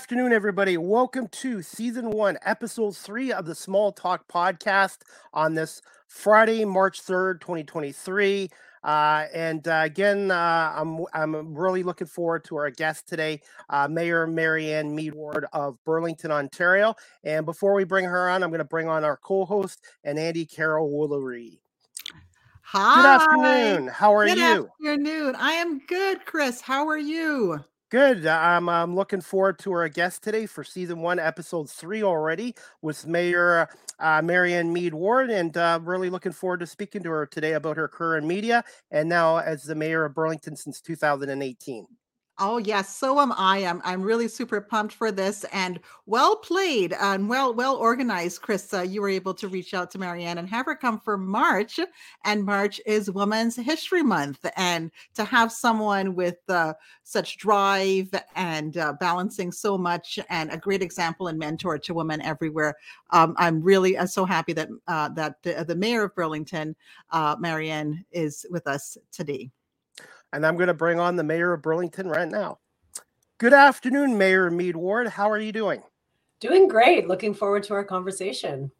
[0.00, 0.78] Good afternoon, everybody.
[0.78, 5.00] Welcome to season one, episode three of the Small Talk podcast
[5.34, 8.48] on this Friday, March 3rd, 2023.
[8.82, 13.88] Uh, and uh, again, uh, I'm, I'm really looking forward to our guest today, uh,
[13.88, 16.94] Mayor Marianne Meed Ward of Burlington, Ontario.
[17.22, 20.18] And before we bring her on, I'm going to bring on our co host and
[20.18, 21.58] Andy Carroll Woolery.
[22.62, 22.94] Hi.
[22.96, 23.88] Good afternoon.
[23.88, 24.70] How are Good you?
[24.80, 25.36] Good afternoon.
[25.36, 26.62] I am good, Chris.
[26.62, 27.62] How are you?
[27.90, 28.24] Good.
[28.24, 33.04] I'm, I'm looking forward to our guest today for season one, episode three already with
[33.04, 37.54] Mayor uh, Marianne Meed Ward, and uh, really looking forward to speaking to her today
[37.54, 41.88] about her career in media and now as the mayor of Burlington since 2018.
[42.42, 43.66] Oh yes, so am I.
[43.66, 48.72] I'm I'm really super pumped for this and well played and well well organized, Chris.
[48.72, 51.78] Uh, you were able to reach out to Marianne and have her come for March,
[52.24, 58.78] and March is Women's History Month, and to have someone with uh, such drive and
[58.78, 62.74] uh, balancing so much and a great example and mentor to women everywhere.
[63.10, 66.74] Um, I'm really uh, so happy that uh, that the, the mayor of Burlington,
[67.10, 69.50] uh, Marianne, is with us today
[70.32, 72.58] and I'm going to bring on the mayor of Burlington right now.
[73.38, 75.08] Good afternoon, Mayor Meed Ward.
[75.08, 75.82] How are you doing?
[76.40, 77.08] Doing great.
[77.08, 78.70] Looking forward to our conversation.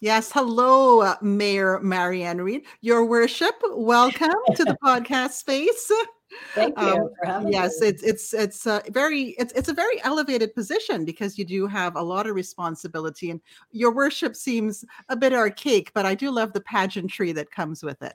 [0.00, 2.66] Yes, hello, uh, Mayor Marianne Reed.
[2.80, 5.90] Your worship, welcome to the podcast space.
[6.54, 7.88] Thank you um, for having yes, me.
[7.88, 11.94] it's it's it's a very it's it's a very elevated position because you do have
[11.94, 13.40] a lot of responsibility, and
[13.70, 18.02] your worship seems a bit archaic, but I do love the pageantry that comes with
[18.02, 18.14] it.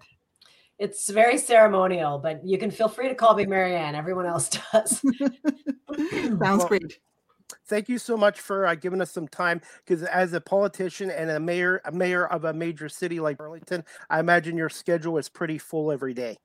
[0.80, 3.96] It's very ceremonial, but you can feel free to call me Marianne.
[3.96, 5.02] Everyone else does.
[5.98, 7.00] Sounds well, great.
[7.68, 9.60] Thank you so much for uh, giving us some time.
[9.86, 13.84] Because as a politician and a mayor, a mayor of a major city like Burlington,
[14.10, 16.38] I imagine your schedule is pretty full every day.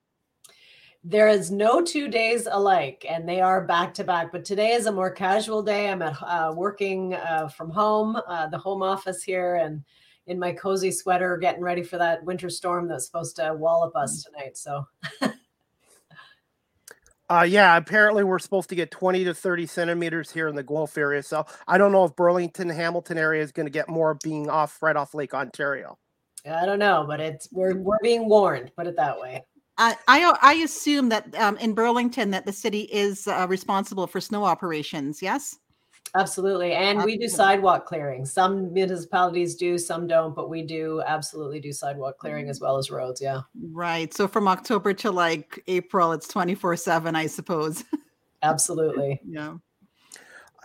[1.05, 4.33] There is no two days alike, and they are back to back.
[4.33, 5.91] But today is a more casual day.
[5.91, 9.85] I'm at uh, working uh, from home, uh, the home office here, and
[10.27, 14.23] in my cozy sweater getting ready for that winter storm that's supposed to wallop us
[14.23, 14.33] mm.
[14.33, 14.57] tonight.
[14.57, 14.87] So
[17.31, 20.99] Uh, yeah, apparently we're supposed to get 20 to 30 centimeters here in the Guelph
[20.99, 21.23] area.
[21.23, 24.83] So I don't know if Burlington, Hamilton area is going to get more being off
[24.83, 25.99] right off Lake Ontario.
[26.51, 28.71] I don't know, but it's we're we're being warned.
[28.77, 29.43] Put it that way.
[29.79, 34.21] I I, I assume that um, in Burlington that the city is uh, responsible for
[34.21, 35.23] snow operations.
[35.23, 35.59] Yes.
[36.17, 36.73] Absolutely.
[36.73, 38.25] And we do sidewalk clearing.
[38.25, 42.89] Some municipalities do, some don't, but we do absolutely do sidewalk clearing as well as
[42.89, 43.21] roads.
[43.21, 43.41] Yeah.
[43.73, 44.15] Right.
[44.15, 47.85] So from October to like April, it's 24 7, I suppose.
[48.43, 49.21] Absolutely.
[49.27, 49.55] yeah.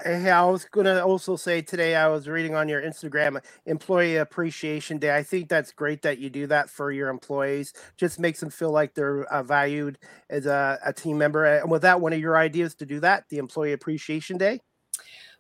[0.04, 4.16] Hey, I was going to also say today, I was reading on your Instagram Employee
[4.16, 5.14] Appreciation Day.
[5.14, 7.74] I think that's great that you do that for your employees.
[7.98, 9.98] Just makes them feel like they're uh, valued
[10.30, 11.44] as a, a team member.
[11.44, 14.62] And was that one of your ideas to do that, the Employee Appreciation Day?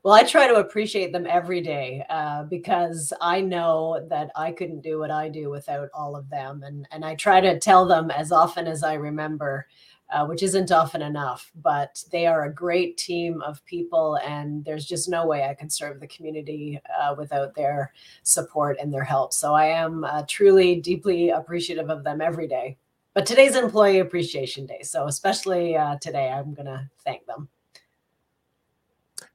[0.03, 4.81] Well, I try to appreciate them every day uh, because I know that I couldn't
[4.81, 8.09] do what I do without all of them, and and I try to tell them
[8.09, 9.67] as often as I remember,
[10.09, 11.51] uh, which isn't often enough.
[11.53, 15.69] But they are a great team of people, and there's just no way I can
[15.69, 17.91] serve the community uh, without their
[18.23, 19.33] support and their help.
[19.33, 22.77] So I am uh, truly, deeply appreciative of them every day.
[23.13, 27.49] But today's Employee Appreciation Day, so especially uh, today, I'm going to thank them.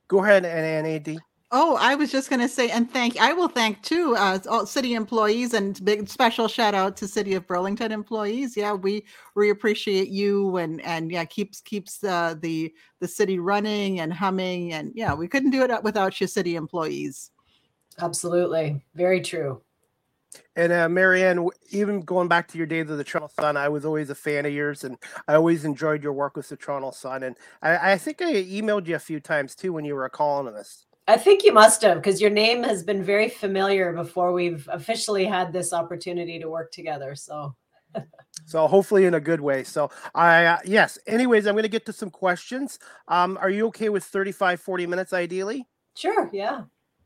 [0.09, 1.19] Go ahead, NAD.
[1.57, 4.67] Oh, I was just going to say, and thank I will thank too uh, all
[4.67, 8.57] city employees and big special shout out to City of Burlington employees.
[8.57, 9.05] Yeah, we
[9.37, 14.73] we appreciate you and and yeah keeps keeps uh, the the city running and humming
[14.73, 17.31] and yeah we couldn't do it without your city employees.
[18.01, 19.63] Absolutely, very true.
[20.57, 23.85] And uh, Marianne, even going back to your days of the Toronto Sun, I was
[23.85, 27.23] always a fan of yours, and I always enjoyed your work with the Toronto Sun.
[27.23, 30.11] And I, I think I emailed you a few times too when you were a
[30.11, 30.87] columnist.
[31.07, 35.27] I think you must have, because your name has been very familiar before we've officially
[35.27, 37.15] had this opportunity to work together.
[37.15, 37.55] So.
[38.45, 41.87] so hopefully in a good way so i uh, yes anyways i'm going to get
[41.87, 45.65] to some questions um are you okay with 35 40 minutes ideally
[45.95, 46.63] sure yeah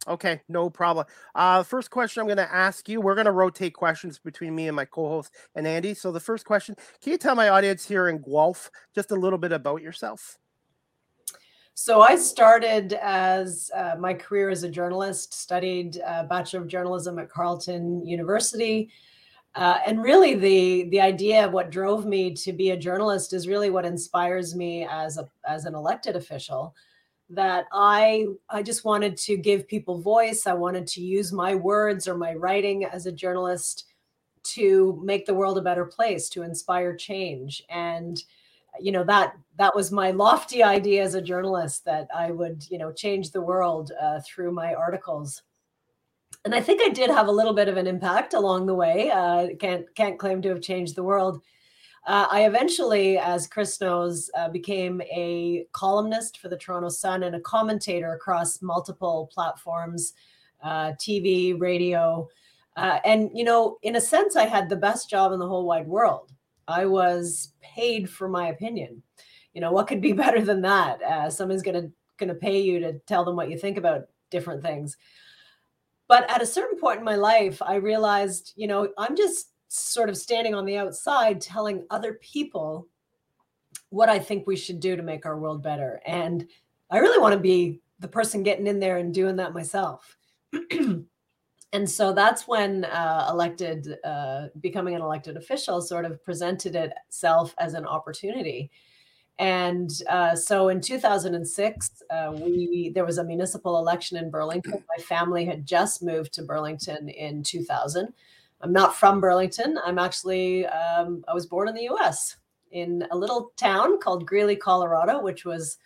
[0.09, 1.07] Okay, no problem.
[1.35, 3.01] Uh, first question I'm going to ask you.
[3.01, 5.93] We're going to rotate questions between me and my co-host and Andy.
[5.93, 9.39] So the first question: Can you tell my audience here in Guelph just a little
[9.39, 10.39] bit about yourself?
[11.75, 15.35] So I started as uh, my career as a journalist.
[15.35, 18.91] Studied Bachelor of Journalism at Carleton University.
[19.55, 23.49] Uh, and really, the the idea of what drove me to be a journalist is
[23.49, 26.75] really what inspires me as a as an elected official
[27.31, 30.47] that I I just wanted to give people voice.
[30.47, 33.85] I wanted to use my words or my writing as a journalist
[34.45, 37.63] to make the world a better place, to inspire change.
[37.69, 38.23] And
[38.81, 42.79] you know that that was my lofty idea as a journalist that I would you
[42.79, 45.43] know change the world uh, through my articles.
[46.45, 49.11] And I think I did have a little bit of an impact along the way.
[49.11, 51.43] Uh, can't can't claim to have changed the world.
[52.09, 57.37] Uh, I eventually, as Chris knows, uh, became a columnist for the Toronto Sun and
[57.37, 60.15] a commentator across multiple platforms,
[60.63, 62.27] uh, TV, radio.
[62.79, 65.67] Uh, and, you know, in a sense, I had the best job in the whole
[65.67, 66.33] wide world.
[66.67, 69.03] I was paid for my opinion.
[69.53, 71.03] You know, what could be better than that?
[71.03, 74.09] Uh, someone's going to going to pay you to tell them what you think about
[74.31, 74.97] different things.
[76.09, 80.09] But at a certain point in my life, I realized, you know, I'm just sort
[80.09, 82.89] of standing on the outside telling other people
[83.91, 86.01] what I think we should do to make our world better.
[86.07, 86.47] And
[86.91, 90.17] I really want to be the person getting in there and doing that myself.
[91.73, 97.55] and so that's when uh, elected, uh, becoming an elected official sort of presented itself
[97.59, 98.71] as an opportunity.
[99.39, 104.73] And uh, so in 2006, uh, we there was a municipal election in Burlington.
[104.97, 108.13] My family had just moved to Burlington in 2000.
[108.61, 109.79] I'm not from Burlington.
[109.85, 112.37] I'm actually, um, I was born in the US
[112.73, 115.79] in a little town called Greeley, Colorado, which was,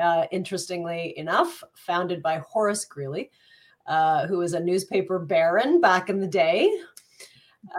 [0.00, 3.30] uh, interestingly enough, founded by Horace Greeley,
[3.86, 6.70] uh, who was a newspaper baron back in the day.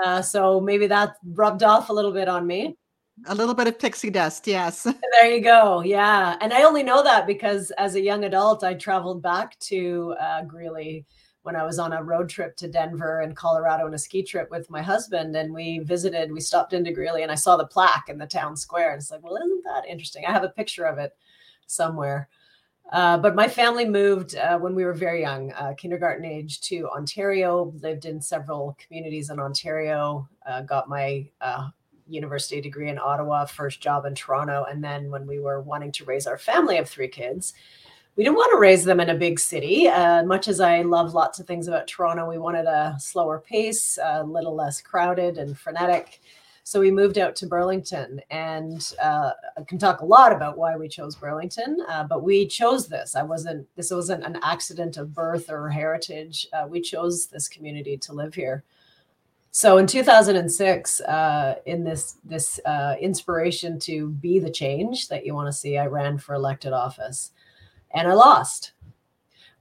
[0.04, 2.78] Uh, so maybe that rubbed off a little bit on me.
[3.26, 4.84] A little bit of pixie dust, yes.
[5.20, 5.82] There you go.
[5.82, 6.38] Yeah.
[6.40, 10.44] And I only know that because as a young adult, I traveled back to uh,
[10.44, 11.06] Greeley
[11.48, 14.52] when I was on a road trip to Denver and Colorado on a ski trip
[14.52, 15.34] with my husband.
[15.34, 18.58] And we visited, we stopped into Greeley and I saw the plaque in the town
[18.58, 18.92] square.
[18.92, 20.26] And it's like, well, isn't that interesting?
[20.26, 21.16] I have a picture of it
[21.66, 22.28] somewhere.
[22.92, 26.90] Uh, but my family moved uh, when we were very young, uh, kindergarten age, to
[26.90, 27.74] Ontario.
[27.82, 30.28] Lived in several communities in Ontario.
[30.46, 31.70] Uh, got my uh,
[32.10, 36.04] university degree in Ottawa, first job in Toronto, and then when we were wanting to
[36.04, 37.54] raise our family of three kids,
[38.18, 39.88] we didn't want to raise them in a big city.
[39.88, 44.00] Uh, much as I love lots of things about Toronto, we wanted a slower pace,
[44.04, 46.20] a little less crowded and frenetic.
[46.64, 50.76] So we moved out to Burlington, and uh, I can talk a lot about why
[50.76, 51.78] we chose Burlington.
[51.88, 53.16] Uh, but we chose this.
[53.16, 53.68] I wasn't.
[53.76, 56.48] This wasn't an accident of birth or heritage.
[56.52, 58.64] Uh, we chose this community to live here.
[59.52, 65.36] So in 2006, uh, in this this uh, inspiration to be the change that you
[65.36, 67.32] want to see, I ran for elected office
[67.92, 68.74] and I lost,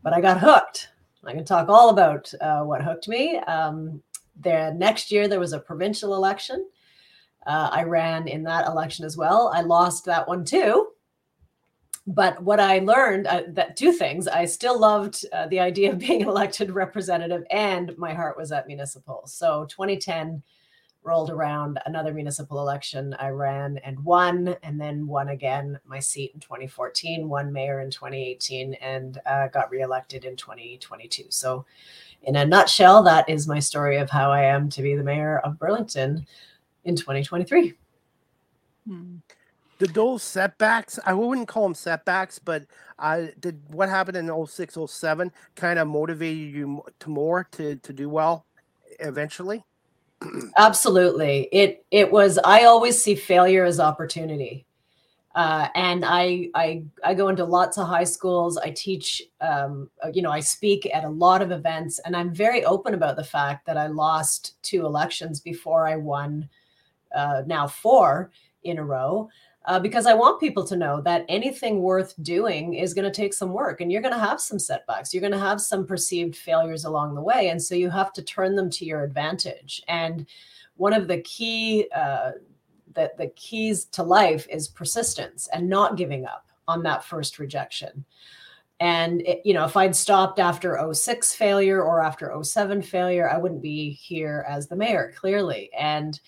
[0.02, 0.90] but I got hooked.
[1.24, 3.38] I can talk all about uh, what hooked me.
[3.38, 4.02] Um,
[4.40, 6.68] the next year, there was a provincial election.
[7.46, 9.52] Uh, I ran in that election as well.
[9.54, 10.88] I lost that one too.
[12.08, 15.98] But what I learned uh, that two things I still loved uh, the idea of
[15.98, 19.22] being an elected representative, and my heart was at municipal.
[19.26, 20.42] So 2010
[21.06, 23.14] rolled around another municipal election.
[23.18, 27.90] I ran and won, and then won again my seat in 2014, won mayor in
[27.90, 31.26] 2018, and uh, got reelected in 2022.
[31.28, 31.64] So,
[32.22, 35.38] in a nutshell, that is my story of how I am to be the mayor
[35.38, 36.26] of Burlington
[36.84, 37.74] in 2023.
[38.86, 39.16] Hmm.
[39.78, 42.64] Did those setbacks, I wouldn't call them setbacks, but
[42.98, 47.92] uh, did what happened in 06, 07 kind of motivated you to more to, to
[47.92, 48.46] do well
[48.98, 49.64] eventually?
[50.56, 51.48] Absolutely.
[51.52, 54.66] It it was I always see failure as opportunity.
[55.34, 58.56] Uh, and I, I I go into lots of high schools.
[58.56, 62.34] I teach, um, uh, you know, I speak at a lot of events, and I'm
[62.34, 66.48] very open about the fact that I lost two elections before I won,
[67.14, 68.30] uh, now four
[68.64, 69.28] in a row
[69.66, 73.34] uh, because I want people to know that anything worth doing is going to take
[73.34, 75.12] some work and you're going to have some setbacks.
[75.12, 77.48] You're going to have some perceived failures along the way.
[77.48, 79.82] And so you have to turn them to your advantage.
[79.88, 80.26] And
[80.76, 82.32] one of the key, uh,
[82.94, 88.04] the, the keys to life is persistence and not giving up on that first rejection.
[88.78, 93.38] And it, you know, if I'd stopped after 06 failure or after 07 failure, I
[93.38, 95.70] wouldn't be here as the mayor, clearly.
[95.76, 96.20] And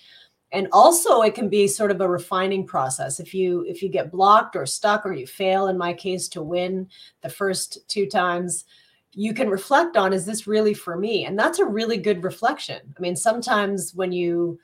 [0.51, 3.19] and also it can be sort of a refining process.
[3.19, 6.41] If you if you get blocked or stuck or you fail in my case to
[6.41, 6.87] win
[7.21, 8.65] the first two times
[9.13, 11.25] you can reflect on is this really for me?
[11.25, 12.79] And that's a really good reflection.
[12.97, 14.59] I mean sometimes when you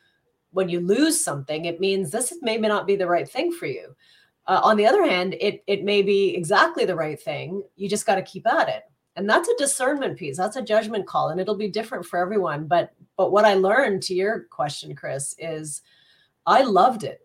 [0.52, 3.96] when you lose something it means this may not be the right thing for you.
[4.48, 7.64] Uh, on the other hand it it may be exactly the right thing.
[7.76, 8.84] You just got to keep at it
[9.16, 12.66] and that's a discernment piece that's a judgment call and it'll be different for everyone
[12.66, 15.82] but but what i learned to your question chris is
[16.46, 17.22] i loved it.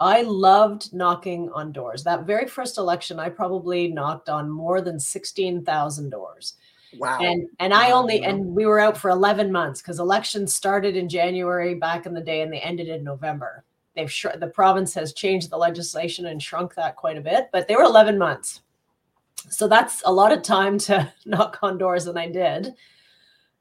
[0.00, 2.04] I loved knocking on doors.
[2.04, 6.54] That very first election i probably knocked on more than 16000 doors.
[6.96, 7.18] Wow.
[7.20, 11.08] And and i only and we were out for 11 months because elections started in
[11.08, 13.64] january back in the day and they ended in november.
[13.94, 17.66] They've sh- the province has changed the legislation and shrunk that quite a bit, but
[17.66, 18.62] they were 11 months.
[19.50, 22.74] So that's a lot of time to knock on doors, and I did.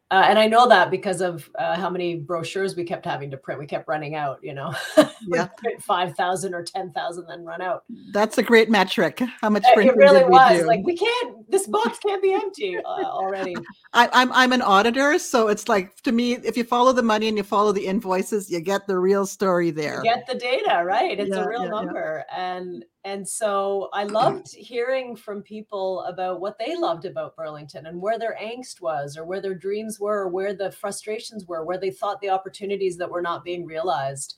[0.10, 3.36] Uh, and I know that because of uh, how many brochures we kept having to
[3.36, 3.60] print.
[3.60, 4.74] We kept running out, you know,
[5.28, 5.48] Yeah.
[5.58, 7.84] print 5,000 or 10,000, then run out.
[8.14, 9.22] That's a great metric.
[9.42, 13.04] How much printing It really was like, we can't, this box can't be empty uh,
[13.04, 13.56] already.
[13.94, 17.28] I, I'm I'm an auditor, so it's like to me, if you follow the money
[17.28, 20.04] and you follow the invoices, you get the real story there.
[20.06, 21.20] You get the data, right?
[21.20, 21.70] It's Yeah, a real yeah.
[21.70, 22.24] number.
[22.34, 28.02] And and so I loved hearing from people about what they loved about Burlington and
[28.02, 31.78] where their angst was or where their dreams were or where the frustrations were, where
[31.78, 34.36] they thought the opportunities that were not being realized.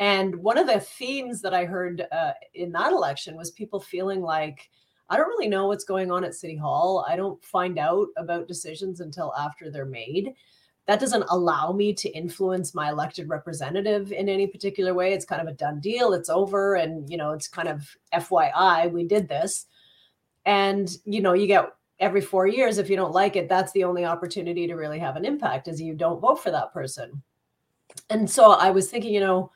[0.00, 4.20] And one of the themes that I heard uh, in that election was people feeling
[4.20, 4.68] like,
[5.08, 7.06] I don't really know what's going on at City Hall.
[7.08, 10.34] I don't find out about decisions until after they're made.
[10.86, 15.12] That doesn't allow me to influence my elected representative in any particular way.
[15.12, 16.12] It's kind of a done deal.
[16.12, 16.74] It's over.
[16.74, 19.66] And, you know, it's kind of FYI, we did this.
[20.44, 23.84] And, you know, you get every four years, if you don't like it, that's the
[23.84, 27.22] only opportunity to really have an impact is you don't vote for that person.
[28.10, 29.52] And so I was thinking, you know,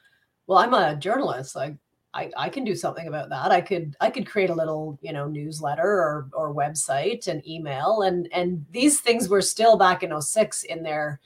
[0.46, 1.56] well, I'm a journalist.
[1.56, 1.74] Like
[2.16, 3.52] I, I can do something about that.
[3.52, 8.02] I could I could create a little, you know, newsletter or or website and email.
[8.02, 11.20] And and these things were still back in 06 in their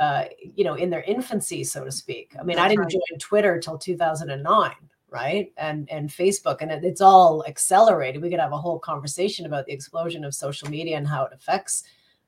[0.00, 0.24] uh,
[0.56, 2.34] you know, in their infancy, so to speak.
[2.38, 2.90] I mean, I didn't right.
[2.90, 4.72] join Twitter till 2009,
[5.08, 5.52] right?
[5.56, 8.20] And and Facebook, and it, it's all accelerated.
[8.20, 11.32] We could have a whole conversation about the explosion of social media and how it
[11.32, 11.84] affects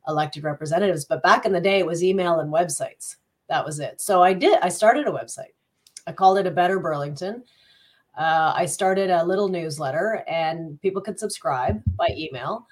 [0.07, 1.05] elected representatives.
[1.05, 3.17] But back in the day, it was email and websites.
[3.49, 4.01] That was it.
[4.01, 4.61] So I did.
[4.63, 5.55] I started a website.
[6.07, 7.43] I called it a Better Burlington.
[8.17, 12.67] Uh, I started a little newsletter, and people could subscribe by email.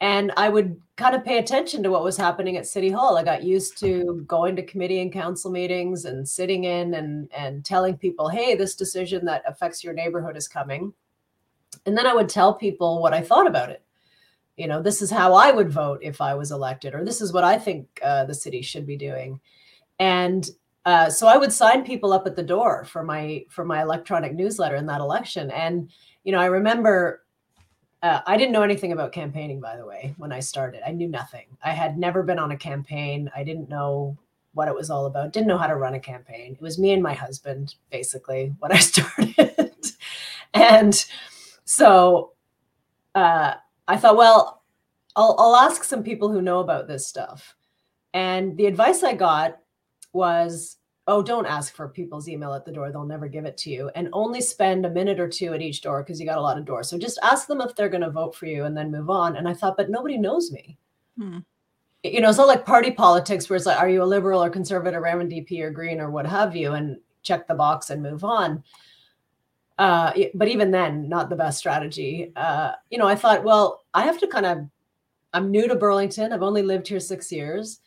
[0.00, 3.16] And I would kind of pay attention to what was happening at City Hall.
[3.16, 7.64] I got used to going to committee and council meetings and sitting in and and
[7.64, 10.92] telling people, "Hey, this decision that affects your neighborhood is coming."
[11.86, 13.82] And then I would tell people what I thought about it.
[14.56, 17.32] You know, this is how I would vote if I was elected, or this is
[17.32, 19.40] what I think uh, the city should be doing.
[19.98, 20.48] And
[20.84, 24.34] uh, so I would sign people up at the door for my for my electronic
[24.34, 25.50] newsletter in that election.
[25.50, 25.90] And
[26.24, 27.24] you know, I remember
[28.02, 30.82] uh, I didn't know anything about campaigning, by the way, when I started.
[30.86, 31.46] I knew nothing.
[31.62, 33.30] I had never been on a campaign.
[33.34, 34.18] I didn't know
[34.52, 35.32] what it was all about.
[35.32, 36.52] Didn't know how to run a campaign.
[36.52, 39.72] It was me and my husband, basically, when I started.
[40.52, 41.04] and
[41.64, 42.32] so
[43.14, 43.54] uh,
[43.88, 44.62] I thought, well,
[45.16, 47.54] I'll, I'll ask some people who know about this stuff.
[48.12, 49.60] And the advice I got
[50.14, 53.70] was oh don't ask for people's email at the door they'll never give it to
[53.70, 56.42] you and only spend a minute or two at each door because you got a
[56.42, 56.88] lot of doors.
[56.88, 59.36] So just ask them if they're going to vote for you and then move on
[59.36, 60.78] and i thought but nobody knows me.
[61.18, 61.38] Hmm.
[62.02, 64.50] you know it's not like party politics where it's like are you a liberal or
[64.50, 66.72] conservative or ndp or green or what have you?
[66.72, 68.62] and check the box and move on.
[69.78, 72.32] Uh, but even then not the best strategy.
[72.36, 74.58] Uh, you know i thought well i have to kind of
[75.32, 77.80] i'm new to burlington i've only lived here six years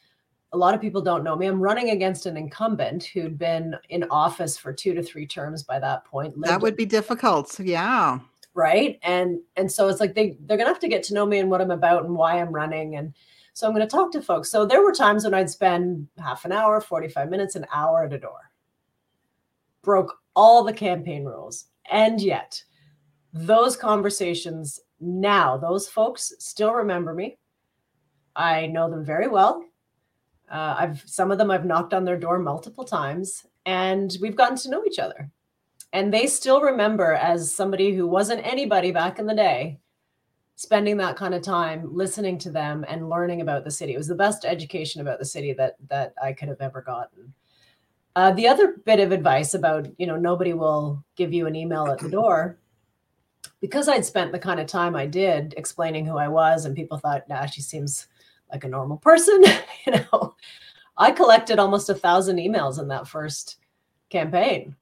[0.53, 1.47] a lot of people don't know me.
[1.47, 5.79] I'm running against an incumbent who'd been in office for two to three terms by
[5.79, 6.33] that point.
[6.41, 7.59] That would be difficult.
[7.59, 8.19] Yeah.
[8.53, 11.39] right, and and so it's like they they're gonna have to get to know me
[11.39, 13.13] and what I'm about and why I'm running, and
[13.53, 14.49] so I'm gonna talk to folks.
[14.49, 18.13] So there were times when I'd spend half an hour, 45 minutes, an hour at
[18.13, 18.51] a door.
[19.83, 22.63] Broke all the campaign rules, and yet
[23.33, 27.37] those conversations now, those folks still remember me.
[28.35, 29.63] I know them very well.
[30.49, 34.57] Uh, I've some of them I've knocked on their door multiple times, and we've gotten
[34.57, 35.29] to know each other.
[35.93, 39.79] And they still remember as somebody who wasn't anybody back in the day,
[40.55, 43.93] spending that kind of time listening to them and learning about the city.
[43.93, 47.33] It was the best education about the city that that I could have ever gotten.
[48.15, 51.87] Uh, the other bit of advice about you know nobody will give you an email
[51.87, 52.57] at the door
[53.59, 56.97] because I'd spent the kind of time I did explaining who I was, and people
[56.97, 58.07] thought, nah, she seems
[58.51, 59.43] like a normal person.
[59.85, 60.35] you know,
[60.97, 63.57] I collected almost a thousand emails in that first
[64.09, 64.75] campaign.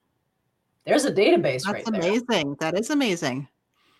[0.86, 2.56] There's a database That's right there, amazing.
[2.60, 3.48] That is amazing.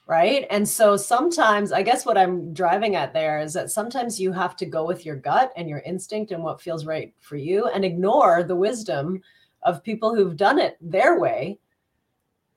[0.08, 0.46] right?
[0.52, 4.56] And so sometimes, I guess what I'm driving at there is that sometimes you have
[4.58, 7.84] to go with your gut and your instinct and what feels right for you, and
[7.84, 9.22] ignore the wisdom
[9.64, 11.60] of people who've done it their way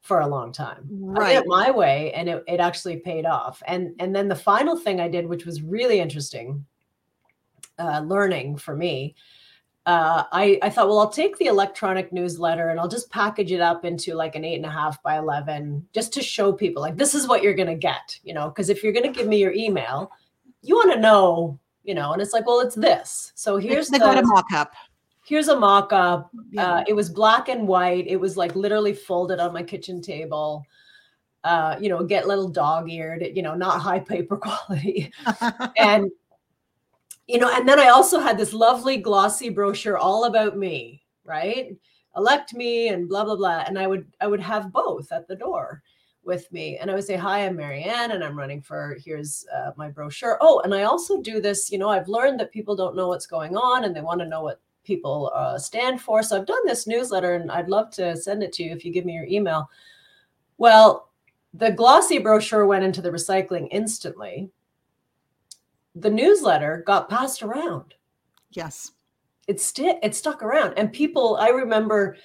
[0.03, 0.89] for a long time.
[1.17, 1.37] I did Right.
[1.39, 3.63] it my way, and it, it actually paid off.
[3.67, 6.67] And and then the final thing I did, which was really interesting,
[7.79, 9.15] uh, learning for me.
[9.87, 13.63] Uh, I, I thought, well, I'll take the electronic newsletter and I'll just package it
[13.63, 16.99] up into like an eight and a half by 11, just to show people like,
[16.99, 19.27] this is what you're going to get, you know, because if you're going to give
[19.27, 20.13] me your email,
[20.61, 23.33] you want to know, you know, and it's like, well, it's this.
[23.35, 24.75] So here's they the, got a mock up.
[25.25, 26.67] here's a mock-up yeah.
[26.67, 30.65] uh, it was black and white it was like literally folded on my kitchen table
[31.45, 35.11] uh, you know get little dog-eared you know not high paper quality
[35.79, 36.11] and
[37.29, 41.77] you know and then i also had this lovely glossy brochure all about me right?
[42.17, 43.63] Elect me and blah blah blah.
[43.67, 45.83] And i would i would have both at the door
[46.25, 46.79] with me.
[46.79, 50.39] And i would say hi i'm marianne and i'm running for here's uh, my brochure.
[50.41, 53.27] Oh and i also do this you know i've learned that people don't know what's
[53.27, 56.23] going on and they want to know what people uh, stand for.
[56.23, 58.93] So i've done this newsletter and i'd love to send it to you if you
[58.93, 59.71] give me your email.
[60.57, 61.11] Well
[61.55, 64.51] the glossy brochure went into the recycling instantly
[66.01, 67.95] the newsletter got passed around.
[68.51, 68.93] Yes.
[69.47, 70.75] It st- it stuck around.
[70.77, 72.17] And people i remember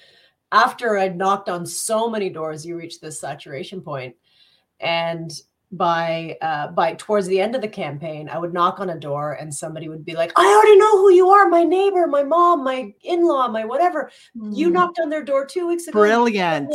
[0.52, 4.14] after i'd knocked on so many doors you reach this saturation point.
[4.80, 5.30] and
[5.72, 9.32] by uh, by towards the end of the campaign i would knock on a door
[9.32, 12.62] and somebody would be like i already know who you are my neighbor my mom
[12.62, 14.10] my in-law my whatever.
[14.36, 14.56] Mm.
[14.56, 15.98] you knocked on their door two weeks ago.
[15.98, 16.72] Brilliant.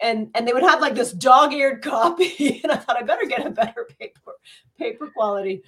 [0.00, 3.44] And and they would have like this dog-eared copy and i thought i better get
[3.46, 4.34] a better paper
[4.78, 5.64] paper quality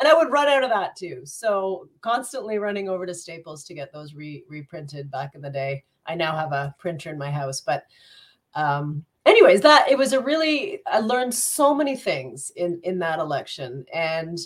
[0.00, 1.20] and I would run out of that too.
[1.24, 5.84] So constantly running over to Staples to get those re- reprinted back in the day.
[6.06, 7.84] I now have a printer in my house, but
[8.54, 13.18] um, anyways, that it was a really I learned so many things in in that
[13.18, 14.38] election and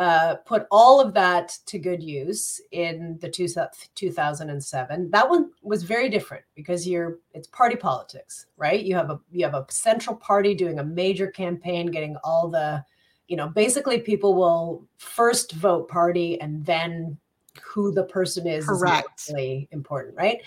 [0.00, 3.46] uh, put all of that to good use in the two,
[3.94, 5.10] 2007.
[5.10, 8.82] That one was very different because you're it's party politics, right?
[8.82, 12.82] You have a you have a central party doing a major campaign, getting all the
[13.30, 17.16] you know, basically people will first vote party and then
[17.62, 19.20] who the person is Correct.
[19.20, 20.42] is really important, right?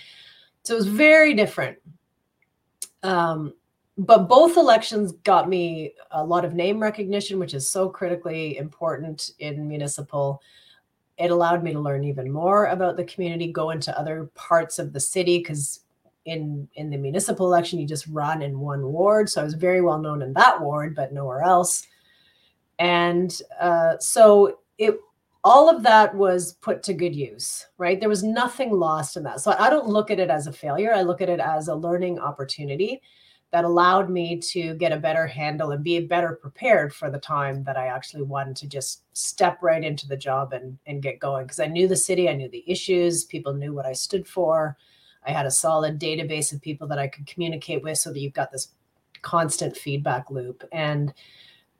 [0.64, 1.78] So it was very different.
[3.02, 3.54] Um,
[3.98, 9.32] but both elections got me a lot of name recognition, which is so critically important
[9.40, 10.42] in municipal.
[11.18, 14.92] It allowed me to learn even more about the community, go into other parts of
[14.92, 15.80] the city because
[16.26, 19.30] in in the municipal election you just run in one ward.
[19.30, 21.88] So I was very well known in that ward, but nowhere else
[22.80, 24.98] and uh, so it
[25.46, 28.00] all of that was put to good use right?
[28.00, 29.42] There was nothing lost in that.
[29.42, 30.94] So i don't look at it as a failure.
[30.94, 33.02] I look at it as a learning opportunity
[33.52, 37.64] that allowed me to get a better handle and be better prepared for the time
[37.66, 41.46] that i actually wanted to just step right into the job and, and get going.
[41.46, 44.78] Because i knew the city i knew the issues people knew what i stood for.
[45.26, 48.34] I had a solid database of people that i could communicate with so that you've
[48.34, 48.70] got this
[49.22, 50.64] constant feedback loop.
[50.72, 51.14] And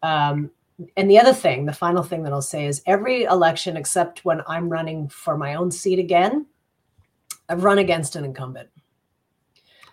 [0.02, 0.52] um,
[0.98, 4.42] and the other thing, the final thing that I'll say is every election, except when
[4.48, 6.46] I'm running for my own seat again,
[7.50, 8.70] I've run against an incumbent.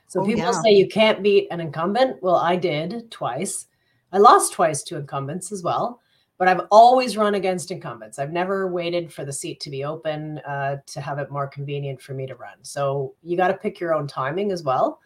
[0.07, 0.63] So oh, people yeah.
[0.63, 2.23] say you can't beat an incumbent.
[2.23, 3.67] Well, I did twice.
[4.13, 6.01] I lost twice to incumbents as well,
[6.37, 8.19] but I've always run against incumbents.
[8.19, 12.03] I've never waited for the seat to be open uh, to have it more convenient
[12.03, 12.57] for me to run.
[12.63, 14.99] So you got to pick your own timing as well.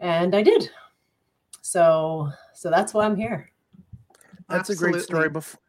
[0.00, 0.70] And I did.
[1.60, 3.52] So so that's why I'm here.
[4.48, 4.88] That's Absolutely.
[4.88, 5.28] a great story.
[5.30, 5.60] Before,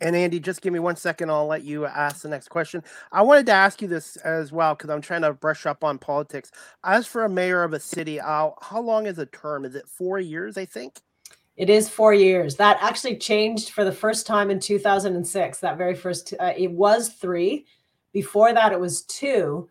[0.00, 1.30] and Andy, just give me one second.
[1.30, 2.82] I'll let you ask the next question.
[3.12, 5.98] I wanted to ask you this as well because I'm trying to brush up on
[5.98, 6.50] politics.
[6.84, 9.64] As for a mayor of a city, uh, how long is a term?
[9.64, 10.58] Is it four years?
[10.58, 11.00] I think
[11.56, 12.56] it is four years.
[12.56, 15.58] That actually changed for the first time in 2006.
[15.58, 17.66] That very first, uh, it was three.
[18.12, 19.68] Before that, it was two.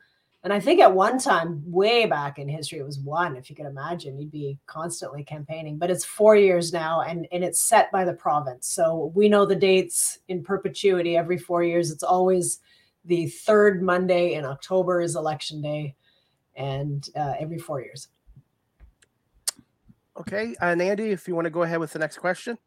[0.48, 3.36] And I think at one time, way back in history, it was one.
[3.36, 5.78] If you could imagine, you'd be constantly campaigning.
[5.78, 8.66] But it's four years now, and, and it's set by the province.
[8.66, 11.92] So we know the dates in perpetuity every four years.
[11.92, 12.62] It's always
[13.04, 15.96] the third Monday in October is election day,
[16.56, 18.08] and uh, every four years.
[20.18, 20.56] Okay.
[20.62, 22.58] And Andy, if you want to go ahead with the next question.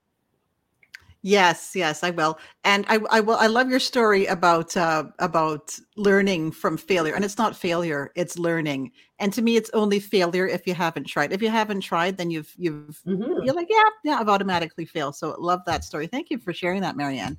[1.23, 2.39] Yes, yes, I will.
[2.65, 3.37] And I, I will.
[3.37, 8.39] I love your story about uh, about learning from failure, and it's not failure; it's
[8.39, 8.93] learning.
[9.19, 11.33] And to me, it's only failure if you haven't tried.
[11.33, 13.45] If you haven't tried, then you've you've mm-hmm.
[13.45, 15.15] you're like, yeah, yeah, I've automatically failed.
[15.15, 16.07] So love that story.
[16.07, 17.37] Thank you for sharing that, Marianne.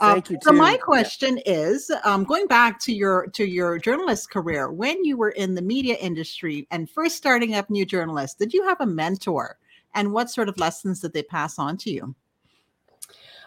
[0.00, 0.38] Uh, Thank you.
[0.40, 1.52] So my question yeah.
[1.52, 5.62] is, um, going back to your to your journalist career, when you were in the
[5.62, 9.58] media industry and first starting up new journalists, did you have a mentor?
[9.94, 12.14] And what sort of lessons did they pass on to you?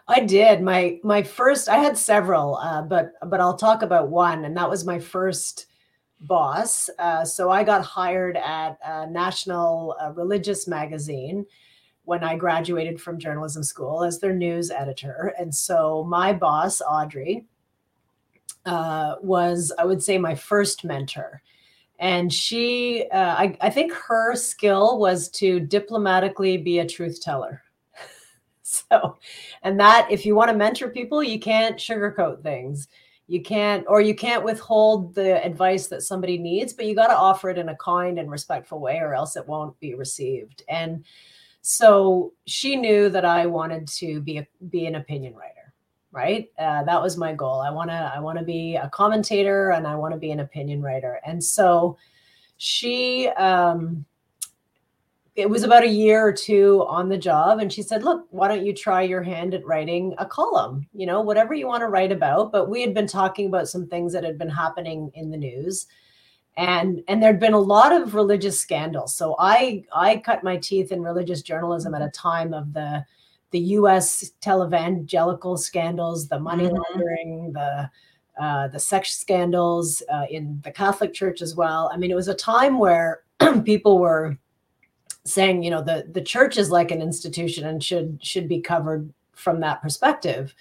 [0.07, 0.61] I did.
[0.61, 4.69] My my first I had several, uh, but but I'll talk about one, and that
[4.69, 5.67] was my first
[6.21, 6.89] boss.
[6.99, 11.45] Uh, so I got hired at a national uh, religious magazine
[12.05, 17.45] when I graduated from journalism school as their news editor, and so my boss Audrey
[18.65, 21.41] uh, was, I would say, my first mentor.
[21.99, 27.61] And she, uh, I, I think her skill was to diplomatically be a truth teller
[28.89, 29.17] so,
[29.61, 32.87] and that if you want to mentor people, you can't sugarcoat things.
[33.27, 37.15] You can't, or you can't withhold the advice that somebody needs, but you got to
[37.15, 40.63] offer it in a kind and respectful way, or else it won't be received.
[40.67, 41.03] And
[41.61, 45.73] so she knew that I wanted to be a, be an opinion writer,
[46.11, 46.51] right?
[46.57, 47.61] Uh, that was my goal.
[47.61, 50.41] I want to I want to be a commentator and I want to be an
[50.41, 51.21] opinion writer.
[51.25, 51.97] And so
[52.57, 54.05] she um,
[55.35, 58.47] it was about a year or two on the job and she said look why
[58.47, 60.87] don't you try your hand at writing a column?
[60.93, 62.51] You know whatever you want to write about.
[62.51, 65.87] But we had been talking about some things that had been happening in the news
[66.55, 69.15] and and there'd been a lot of religious scandals.
[69.15, 73.03] So i i cut my teeth in religious journalism at a time of the
[73.51, 76.77] the us televangelical scandals the money mm-hmm.
[76.77, 77.89] laundering the
[78.39, 81.89] uh, the sex scandals uh, in the catholic church as well.
[81.91, 83.23] I mean it was a time where
[83.63, 84.37] people were
[85.25, 89.11] saying you know the the church is like an institution and should should be covered
[89.33, 90.53] from that perspective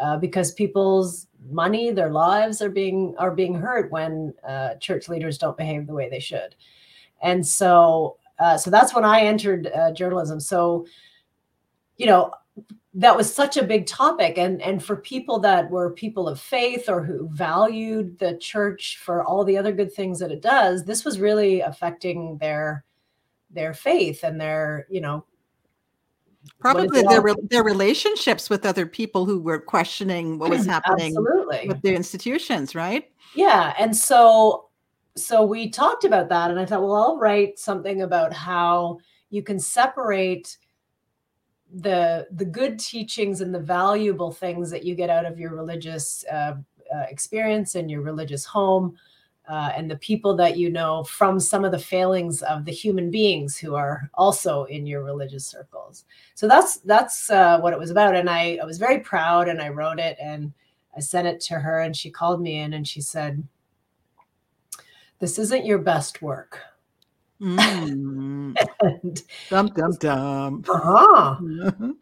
[0.00, 5.38] uh, because people's money their lives are being are being hurt when uh, church leaders
[5.38, 6.54] don't behave the way they should.
[7.22, 10.40] And so uh, so that's when i entered uh, journalism.
[10.40, 10.86] So
[11.96, 12.32] you know
[12.94, 14.36] that was such a big topic.
[14.36, 19.24] And and for people that were people of faith or who valued the church for
[19.24, 22.84] all the other good things that it does this was really affecting their
[23.52, 25.24] their faith and their you know
[26.58, 31.68] probably their their relationships with other people who were questioning what was happening Absolutely.
[31.68, 34.68] with their institutions right yeah and so
[35.16, 38.98] so we talked about that and i thought well i'll write something about how
[39.30, 40.58] you can separate
[41.74, 46.24] the the good teachings and the valuable things that you get out of your religious
[46.30, 46.54] uh,
[46.94, 48.96] uh, experience and your religious home
[49.52, 53.10] uh, and the people that you know from some of the failings of the human
[53.10, 56.06] beings who are also in your religious circles.
[56.34, 59.60] So that's that's uh, what it was about, and I, I was very proud, and
[59.60, 60.54] I wrote it, and
[60.96, 63.46] I sent it to her, and she called me in, and she said,
[65.18, 66.58] "This isn't your best work."
[67.42, 68.54] Mm.
[68.80, 70.64] and, dum dum dum.
[70.68, 71.36] Uh-huh.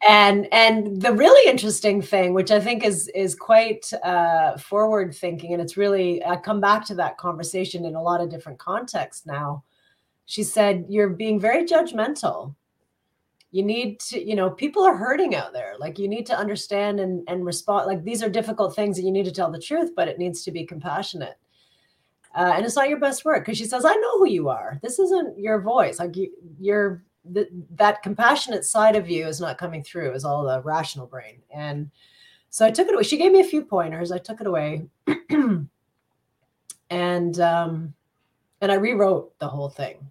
[0.06, 5.54] and and the really interesting thing, which I think is is quite uh, forward thinking,
[5.54, 9.24] and it's really I come back to that conversation in a lot of different contexts
[9.24, 9.64] now.
[10.26, 12.54] She said, "You're being very judgmental.
[13.50, 15.74] You need to, you know, people are hurting out there.
[15.78, 17.86] Like you need to understand and and respond.
[17.86, 20.42] Like these are difficult things, and you need to tell the truth, but it needs
[20.44, 21.38] to be compassionate."
[22.34, 24.78] Uh, and it's not your best work because she says i know who you are.
[24.82, 25.98] This isn't your voice.
[25.98, 30.44] Like you, you're th- that compassionate side of you is not coming through is all
[30.44, 31.40] the rational brain.
[31.50, 31.90] And
[32.50, 34.86] so i took it away she gave me a few pointers i took it away.
[36.92, 37.94] And um
[38.60, 40.10] and i rewrote the whole thing.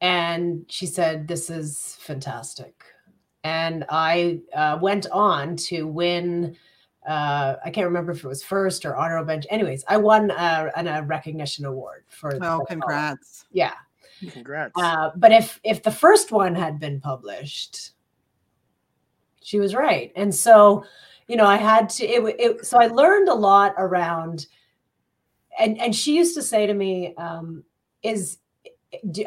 [0.00, 2.84] And she said this is fantastic.
[3.42, 6.56] And i uh, went on to win
[7.06, 9.46] uh, I can't remember if it was first or honorable bench.
[9.48, 12.36] Anyways, I won uh, an, a recognition award for.
[12.42, 13.44] Oh, congrats!
[13.52, 13.74] Yeah,
[14.30, 14.72] congrats.
[14.76, 17.92] Uh, but if if the first one had been published,
[19.40, 20.84] she was right, and so
[21.28, 22.04] you know I had to.
[22.04, 24.48] It, it so I learned a lot around,
[25.60, 27.62] and and she used to say to me, um,
[28.02, 28.38] "Is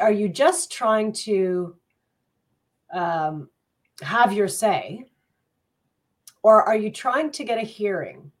[0.00, 1.76] are you just trying to
[2.92, 3.48] um,
[4.02, 5.09] have your say?"
[6.42, 8.32] Or are you trying to get a hearing?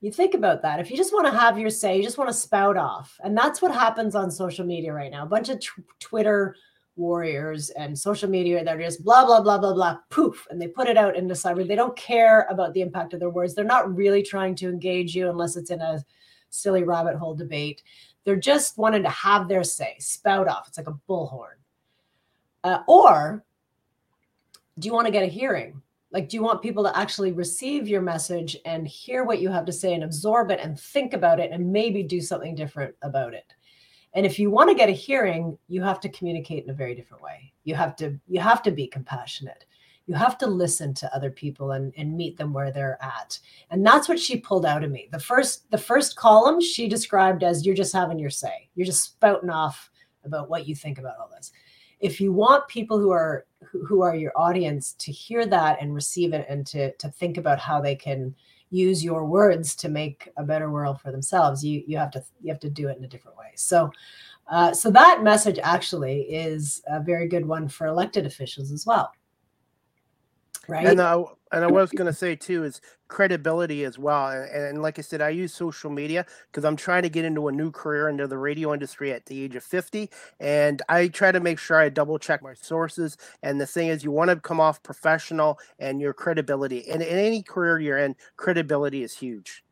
[0.00, 0.80] You think about that.
[0.80, 3.18] If you just want to have your say, you just want to spout off.
[3.22, 5.22] And that's what happens on social media right now.
[5.22, 5.68] A bunch of t-
[6.00, 6.56] Twitter
[6.96, 10.44] warriors and social media that are just blah, blah, blah, blah, blah, poof.
[10.50, 11.66] And they put it out into cyber.
[11.66, 13.54] They don't care about the impact of their words.
[13.54, 16.04] They're not really trying to engage you unless it's in a
[16.50, 17.82] silly rabbit hole debate.
[18.24, 20.66] They're just wanting to have their say, spout off.
[20.66, 21.58] It's like a bullhorn.
[22.64, 23.44] Uh, or
[24.78, 25.80] do you want to get a hearing?
[26.12, 29.64] Like, do you want people to actually receive your message and hear what you have
[29.64, 33.32] to say and absorb it and think about it and maybe do something different about
[33.32, 33.54] it?
[34.14, 36.94] And if you want to get a hearing, you have to communicate in a very
[36.94, 37.52] different way.
[37.64, 39.64] You have to you have to be compassionate.
[40.06, 43.38] You have to listen to other people and, and meet them where they're at.
[43.70, 45.08] And that's what she pulled out of me.
[45.12, 48.68] The first the first column she described as you're just having your say.
[48.74, 49.90] You're just spouting off
[50.24, 51.52] about what you think about all this
[52.02, 53.46] if you want people who are
[53.86, 57.58] who are your audience to hear that and receive it and to to think about
[57.58, 58.34] how they can
[58.70, 62.50] use your words to make a better world for themselves you you have to you
[62.52, 63.52] have to do it in a different way.
[63.54, 63.90] So
[64.50, 69.12] uh, so that message actually is a very good one for elected officials as well
[70.68, 70.86] Right.
[70.86, 74.28] And uh, and I was going to say too is credibility as well.
[74.28, 77.48] And, and like I said, I use social media because I'm trying to get into
[77.48, 80.08] a new career into the radio industry at the age of 50.
[80.40, 83.16] And I try to make sure I double check my sources.
[83.42, 86.88] And the thing is, you want to come off professional and your credibility.
[86.88, 89.64] And in any career you're in, credibility is huge.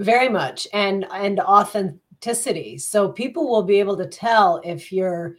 [0.00, 0.66] Very much.
[0.72, 2.78] And and authenticity.
[2.78, 5.36] So people will be able to tell if you're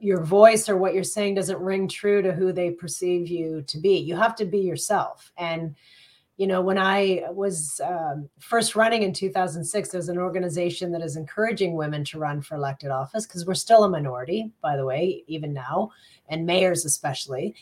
[0.00, 3.78] your voice or what you're saying doesn't ring true to who they perceive you to
[3.78, 3.98] be.
[3.98, 5.30] You have to be yourself.
[5.36, 5.76] And,
[6.38, 11.02] you know, when I was um, first running in 2006, there was an organization that
[11.02, 14.86] is encouraging women to run for elected office because we're still a minority, by the
[14.86, 15.90] way, even now,
[16.30, 17.54] and mayors especially.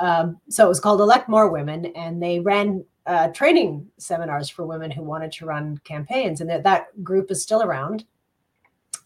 [0.00, 4.66] Um, so it was called Elect More Women, and they ran uh, training seminars for
[4.66, 6.40] women who wanted to run campaigns.
[6.40, 8.04] And that, that group is still around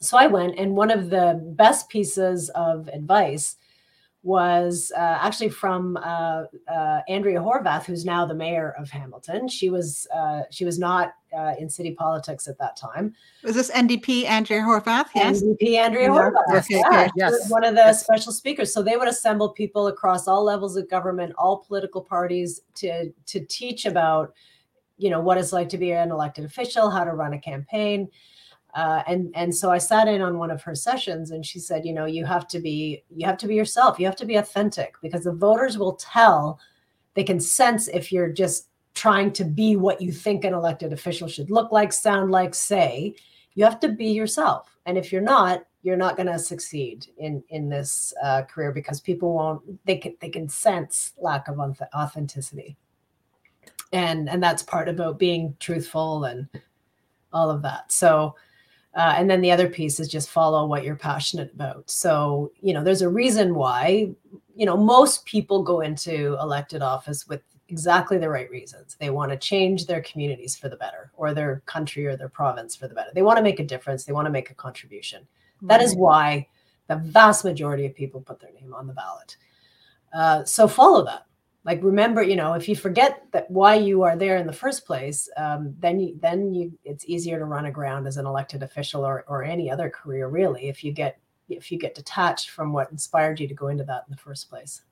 [0.00, 3.56] so I went, and one of the best pieces of advice
[4.22, 9.48] was uh, actually from uh, uh, Andrea Horwath, who's now the mayor of Hamilton.
[9.48, 13.14] She was uh, she was not uh, in city politics at that time.
[13.42, 15.06] Was this NDP Andrea Horwath?
[15.14, 16.32] Yes, NDP Andrea Horwath.
[16.50, 17.50] Yes, yeah, yes.
[17.50, 18.04] one of the yes.
[18.04, 18.74] special speakers.
[18.74, 23.40] So they would assemble people across all levels of government, all political parties, to to
[23.46, 24.34] teach about
[24.98, 28.10] you know what it's like to be an elected official, how to run a campaign.
[28.74, 31.84] Uh, and and so I sat in on one of her sessions, and she said,
[31.84, 33.98] you know, you have to be you have to be yourself.
[33.98, 36.58] You have to be authentic because the voters will tell.
[37.14, 41.26] They can sense if you're just trying to be what you think an elected official
[41.28, 43.14] should look like, sound like, say.
[43.54, 47.42] You have to be yourself, and if you're not, you're not going to succeed in
[47.48, 49.84] in this uh, career because people won't.
[49.86, 51.58] They can they can sense lack of
[51.94, 52.76] authenticity,
[53.92, 56.48] and and that's part about being truthful and
[57.32, 57.90] all of that.
[57.90, 58.36] So
[58.94, 61.88] uh, and then the other piece is just follow what you're passionate about.
[61.88, 64.10] So, you know, there's a reason why,
[64.56, 68.96] you know, most people go into elected office with exactly the right reasons.
[68.98, 72.74] They want to change their communities for the better, or their country or their province
[72.74, 73.10] for the better.
[73.14, 75.26] They want to make a difference, they want to make a contribution.
[75.62, 75.68] Right.
[75.68, 76.48] That is why
[76.88, 79.36] the vast majority of people put their name on the ballot.
[80.12, 81.26] Uh, so follow that
[81.64, 84.86] like remember you know if you forget that why you are there in the first
[84.86, 89.04] place um, then you then you it's easier to run aground as an elected official
[89.04, 91.18] or, or any other career really if you get
[91.56, 94.48] if you get detached from what inspired you to go into that in the first
[94.48, 94.82] place.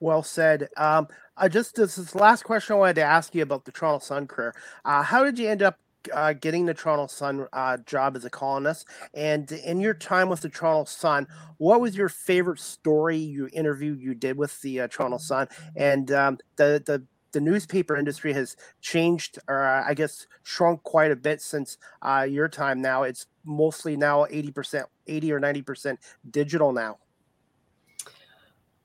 [0.00, 0.68] Well said.
[0.76, 4.26] Um, i just this, last question i wanted to ask you about the toronto sun
[4.26, 4.54] career.
[4.84, 5.78] Uh, how did you end up
[6.12, 8.86] uh, getting the Toronto Sun uh, job as a columnist.
[9.14, 11.26] And in your time with the Toronto Sun,
[11.58, 15.48] what was your favorite story you interview you did with the uh, Toronto Sun?
[15.74, 21.10] And um, the the the newspaper industry has changed, or uh, I guess shrunk quite
[21.10, 22.80] a bit since uh, your time.
[22.80, 26.98] Now it's mostly now eighty percent, eighty or ninety percent digital now.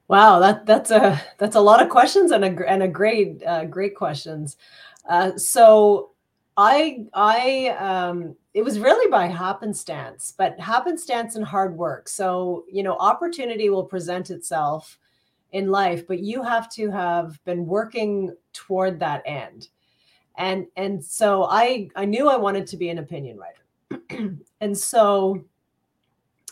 [0.10, 3.64] Wow, that that's a that's a lot of questions and a and a great uh,
[3.64, 4.58] great questions.
[5.10, 6.11] Uh, so
[6.62, 12.08] I I um it was really by happenstance, but happenstance and hard work.
[12.08, 15.00] So, you know, opportunity will present itself
[15.54, 19.70] in life, but you have to have been working toward that end.
[20.38, 24.36] And and so I I knew I wanted to be an opinion writer.
[24.62, 25.44] and so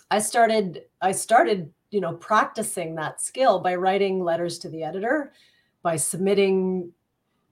[0.09, 5.33] I started I started, you know, practicing that skill by writing letters to the editor,
[5.83, 6.93] by submitting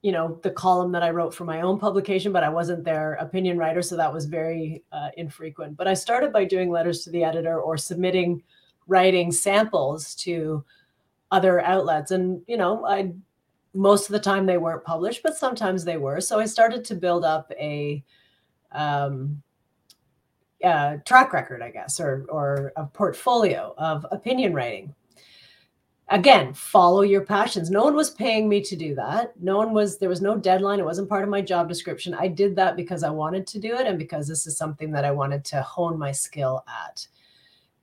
[0.02, 3.14] you know the column that i wrote for my own publication but i wasn't their
[3.14, 5.76] opinion writer so that was very uh, infrequent.
[5.76, 8.44] But i started by doing letters to the editor or submitting
[8.88, 10.64] writing samples to
[11.32, 12.12] other outlets.
[12.12, 13.12] And you know i
[13.74, 16.22] most of the time they weren't published but sometimes they were.
[16.22, 18.04] So i started to build up a
[18.72, 19.42] um,
[20.64, 24.94] uh, track record i guess or or a portfolio of opinion writing
[26.10, 27.70] again follow your passions.
[27.70, 29.34] No one was paying me to do that.
[29.42, 30.80] No one was there was no deadline.
[30.80, 32.14] It wasn't part of my job description.
[32.14, 35.06] I did that because i wanted to do it and because this is something that
[35.06, 37.08] i wanted to hone my skill at.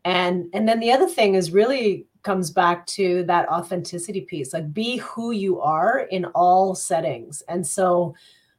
[0.05, 4.73] And and then the other thing is really comes back to that authenticity piece like
[4.73, 7.43] be who you are in all settings.
[7.49, 8.15] And so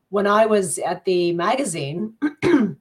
[0.09, 2.13] when i was at the magazine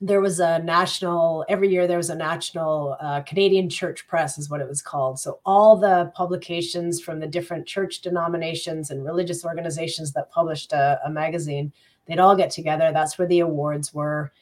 [0.00, 4.50] there was a national every year there was a national uh, canadian church press is
[4.50, 5.18] what it was called.
[5.18, 11.00] So all the publications from the different church denominations and religious organizations that published a,
[11.04, 11.72] a magazine
[12.06, 12.92] they'd all get together.
[12.92, 14.32] That's where the awards were.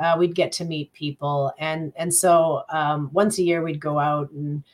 [0.00, 1.52] Uh, we'd get to meet people.
[1.58, 4.64] And and so um, once a year we'd go out and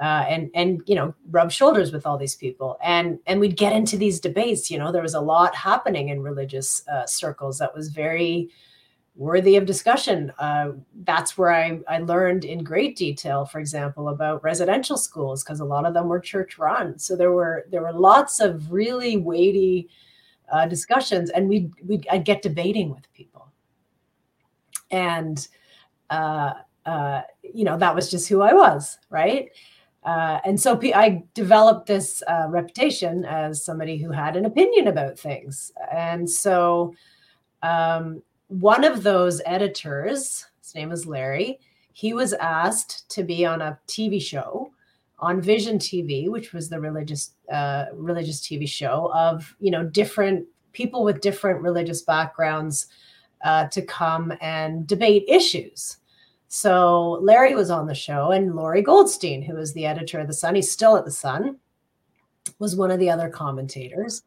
[0.00, 2.78] uh, and and you know rub shoulders with all these people.
[2.82, 4.70] And and we'd get into these debates.
[4.70, 8.50] You know there was a lot happening in religious uh, circles that was very
[9.18, 10.32] worthy of discussion.
[10.38, 10.70] Uh,
[11.02, 15.64] that's where I, I learned in great detail, for example, about residential schools because a
[15.64, 16.98] lot of them were church run.
[16.98, 19.88] So there were there were lots of really weighty
[20.50, 23.50] uh, discussions, and we we I'd get debating with people,
[24.92, 25.46] and
[26.10, 26.52] uh,
[26.86, 29.50] uh, you know that was just who I was, right?
[30.04, 35.18] Uh, and so I developed this uh, reputation as somebody who had an opinion about
[35.18, 36.94] things, and so.
[37.60, 41.60] Um, one of those editors, his name is Larry,
[41.92, 44.70] he was asked to be on a TV show
[45.20, 50.46] on Vision TV, which was the religious uh, religious TV show of you know different
[50.72, 52.86] people with different religious backgrounds
[53.44, 55.98] uh, to come and debate issues.
[56.48, 60.32] So Larry was on the show, and Lorrie Goldstein, who was the editor of the
[60.32, 61.58] Sun, he's still at the Sun,
[62.58, 64.22] was one of the other commentators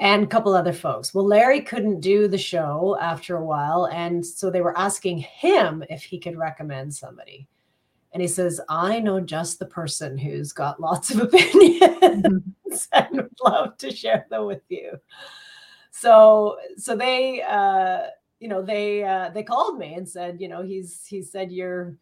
[0.00, 1.12] and a couple other folks.
[1.12, 3.86] Well, Larry couldn't do the show after a while.
[3.92, 7.46] And so they were asking him if he could recommend somebody.
[8.12, 12.80] And he says, I know just the person who's got lots of opinions mm-hmm.
[12.94, 14.92] and would love to share them with you.
[15.90, 18.06] So, so they, uh,
[18.40, 21.94] you know, they, uh, they called me and said, you know, he's, he said, you're,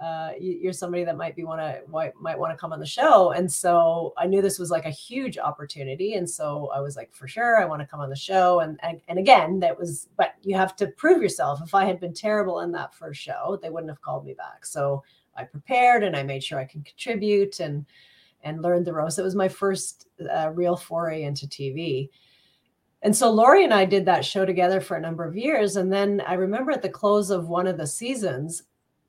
[0.00, 3.32] uh, you're somebody that might be want to might want to come on the show.
[3.32, 6.14] And so i knew this was like a huge opportunity.
[6.14, 8.60] And so i was like for sure i want to come on the show.
[8.60, 11.60] And, and and again that was but you have to prove yourself.
[11.62, 14.66] If i had been terrible in that first show they wouldn't have called me back.
[14.66, 15.02] So
[15.36, 17.86] i prepared and i made sure i could contribute and
[18.42, 19.18] and learned the ropes.
[19.18, 22.10] It was my first uh, real foray into tv
[23.04, 25.76] and so Lorrie and I did that show together for a number of years.
[25.76, 28.62] And then I remember at the close of one of the seasons,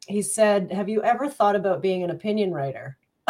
[0.07, 2.97] he said, Have you ever thought about being an opinion writer?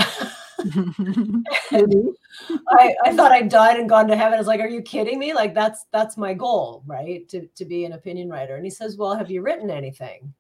[2.70, 4.34] I, I thought I'd died and gone to heaven.
[4.34, 5.34] I was like, Are you kidding me?
[5.34, 7.28] Like that's that's my goal, right?
[7.30, 8.56] To to be an opinion writer.
[8.56, 10.34] And he says, Well, have you written anything?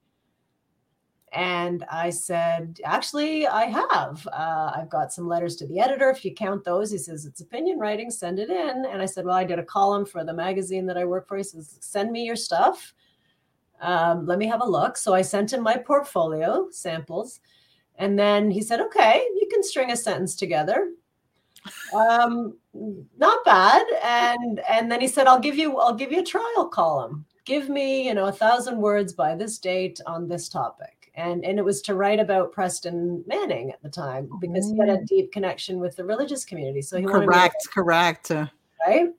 [1.32, 4.26] And I said, Actually, I have.
[4.28, 6.10] Uh, I've got some letters to the editor.
[6.10, 8.86] If you count those, he says, It's opinion writing, send it in.
[8.86, 11.38] And I said, Well, I did a column for the magazine that I work for.
[11.38, 12.94] He says, Send me your stuff
[13.86, 14.98] um, let me have a look.
[14.98, 17.40] So I sent him my portfolio samples.
[17.98, 20.92] And then he said, okay, you can string a sentence together.
[21.96, 22.58] Um,
[23.18, 23.86] not bad.
[24.04, 27.26] And and then he said, I'll give you, I'll give you a trial column.
[27.46, 31.12] Give me, you know, a thousand words by this date on this topic.
[31.16, 34.90] And and it was to write about Preston Manning at the time because he had
[34.90, 35.08] a mm.
[35.08, 36.82] deep connection with the religious community.
[36.82, 38.32] So he correct, correct.
[38.86, 39.10] Right.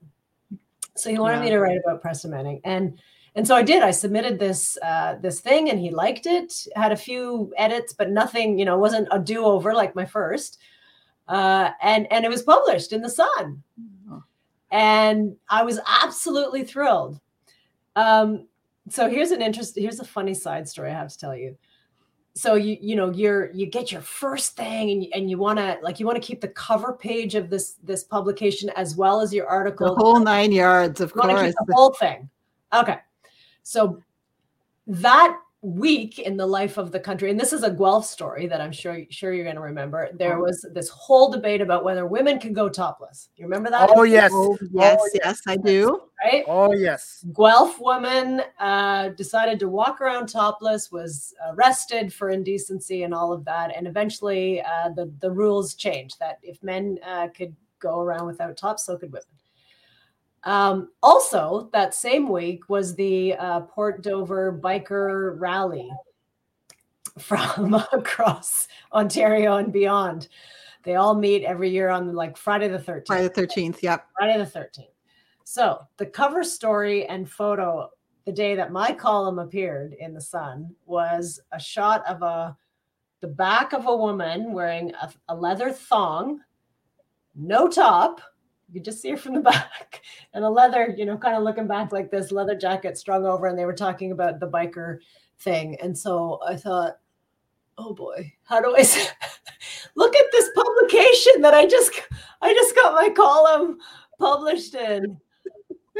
[0.95, 1.43] So he wanted yeah.
[1.43, 2.61] me to write about Preston Manning.
[2.63, 2.99] And
[3.37, 3.83] and so I did.
[3.83, 6.67] I submitted this uh, this thing, and he liked it.
[6.75, 8.57] Had a few edits, but nothing.
[8.57, 10.57] You know, wasn't a do over like my first.
[11.27, 13.61] Uh, and and it was published in the Sun,
[14.09, 14.23] oh.
[14.71, 17.19] and I was absolutely thrilled.
[17.95, 18.47] Um,
[18.89, 19.77] so here's an interest.
[19.77, 21.55] Here's a funny side story I have to tell you.
[22.33, 25.59] So you you know you're you get your first thing and you, and you want
[25.59, 29.21] to like you want to keep the cover page of this this publication as well
[29.21, 29.93] as your article.
[29.93, 31.53] The whole nine yards, of course.
[31.67, 32.29] the whole thing.
[32.73, 32.97] Okay.
[33.67, 34.01] So
[34.87, 38.61] that week in the life of the country, and this is a Guelph story that
[38.61, 40.09] I'm sure sure you're going to remember.
[40.13, 40.41] There uh-huh.
[40.41, 43.27] was this whole debate about whether women can go topless.
[43.35, 43.89] You remember that?
[43.93, 46.03] Oh yes, oh, yes, oh, yes, I do.
[46.23, 46.45] Right?
[46.47, 47.25] Oh yes.
[47.35, 53.43] Guelph woman uh, decided to walk around topless, was arrested for indecency and all of
[53.43, 58.27] that, and eventually uh, the the rules changed that if men uh, could go around
[58.27, 59.25] without tops, so could women.
[60.43, 65.91] Um, also, that same week was the uh, Port Dover biker rally
[67.19, 70.27] from across Ontario and beyond.
[70.83, 73.07] They all meet every year on like Friday the 13th.
[73.07, 74.07] Friday the 13th, yep.
[74.17, 74.87] Friday the 13th.
[75.43, 77.89] So the cover story and photo
[78.25, 82.57] the day that my column appeared in the Sun was a shot of a
[83.21, 86.41] the back of a woman wearing a, a leather thong,
[87.35, 88.21] no top,
[88.67, 90.01] you could just see her from the back
[90.33, 93.47] and a leather, you know, kind of looking back like this leather jacket strung over.
[93.47, 94.97] And they were talking about the biker
[95.39, 95.77] thing.
[95.81, 96.97] And so I thought,
[97.77, 99.07] oh boy, how do I say,
[99.95, 101.91] look at this publication that I just,
[102.41, 103.77] I just got my column
[104.19, 105.17] published in.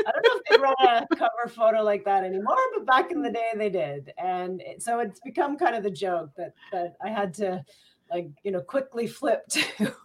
[0.06, 3.22] I don't know if they run a cover photo like that anymore, but back in
[3.22, 4.14] the day they did.
[4.18, 7.64] And it, so it's become kind of the joke that, that I had to
[8.12, 9.96] like, you know, quickly flip to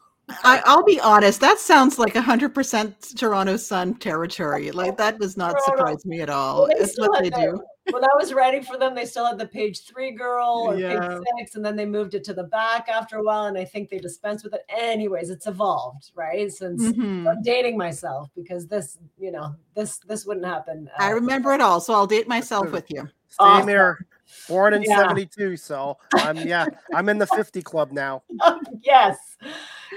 [0.44, 1.40] I, will be honest.
[1.40, 4.70] That sounds like hundred percent Toronto Sun territory.
[4.70, 5.64] Like that does not Toronto.
[5.64, 6.62] surprise me at all.
[6.62, 7.62] Well, they, what they their, do.
[7.90, 11.00] when I was writing for them, they still had the page three girl or Yeah.
[11.08, 13.64] page six, and then they moved it to the back after a while, and I
[13.64, 14.64] think they dispensed with it.
[14.68, 16.50] Anyways, it's evolved, right?
[16.50, 17.28] Since Mhm.
[17.28, 20.88] I'm dating myself because this, you know, this this wouldn't happen.
[20.98, 23.08] I uh, remember it all, so I'll date myself with you.
[23.40, 23.68] Same Awesome.
[23.68, 24.06] here.
[24.48, 24.96] Born in Yeah.
[25.08, 28.22] 72, so I'm yeah, I'm in the 50 club now.
[28.82, 29.36] yes,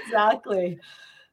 [0.04, 0.78] exactly.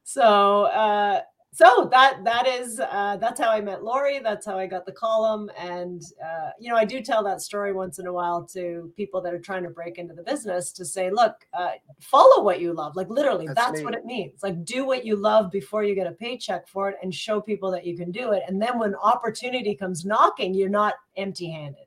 [0.04, 1.20] So, uh,
[1.52, 4.18] so that that is uh, that's how I met Lorrie.
[4.18, 7.72] That's how I got the column, and uh, you know I do tell that story
[7.72, 10.84] once in a while to people that are trying to break into the business to
[10.84, 12.96] say, look, uh, follow what you love.
[12.96, 14.42] Like literally, That's that's, what it means.
[14.42, 17.70] Like do what you love before you get a paycheck for it, and show people
[17.70, 18.42] that you can do it.
[18.48, 21.83] And then when opportunity comes knocking, you're not empty-handed.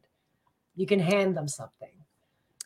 [0.78, 1.90] You can hand them something.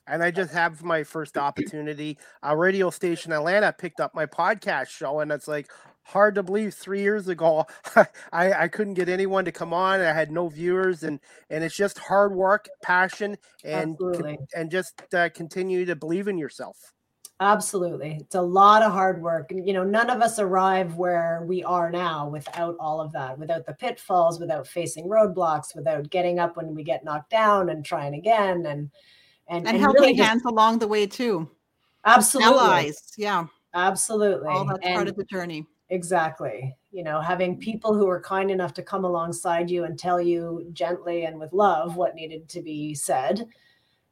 [0.06, 2.18] And I just have my first opportunity.
[2.44, 5.72] A radio station Atlanta picked up my podcast show, and it's like
[6.04, 6.74] hard to believe.
[6.74, 10.02] Three years ago, I, I couldn't get anyone to come on.
[10.02, 15.02] I had no viewers, and and it's just hard work, passion, and con- and just
[15.14, 16.94] uh, continue to believe in yourself.
[17.42, 18.18] Absolutely.
[18.22, 19.52] It's a lot of hard work.
[19.52, 23.66] You know, none of us arrive where we are now without all of that, without
[23.66, 28.14] the pitfalls, without facing roadblocks, without getting up when we get knocked down and trying
[28.14, 28.92] again and
[29.48, 31.50] and, And, and helping really just- hands along the way too.
[32.06, 33.12] absolutely Allies.
[33.18, 33.48] Yeah.
[33.74, 35.66] absolutely All that's part of the journey.
[35.90, 36.74] Exactly.
[36.92, 40.70] You know, having people who are kind enough to come alongside you and tell you
[40.74, 43.48] gently and with love what needed to be said.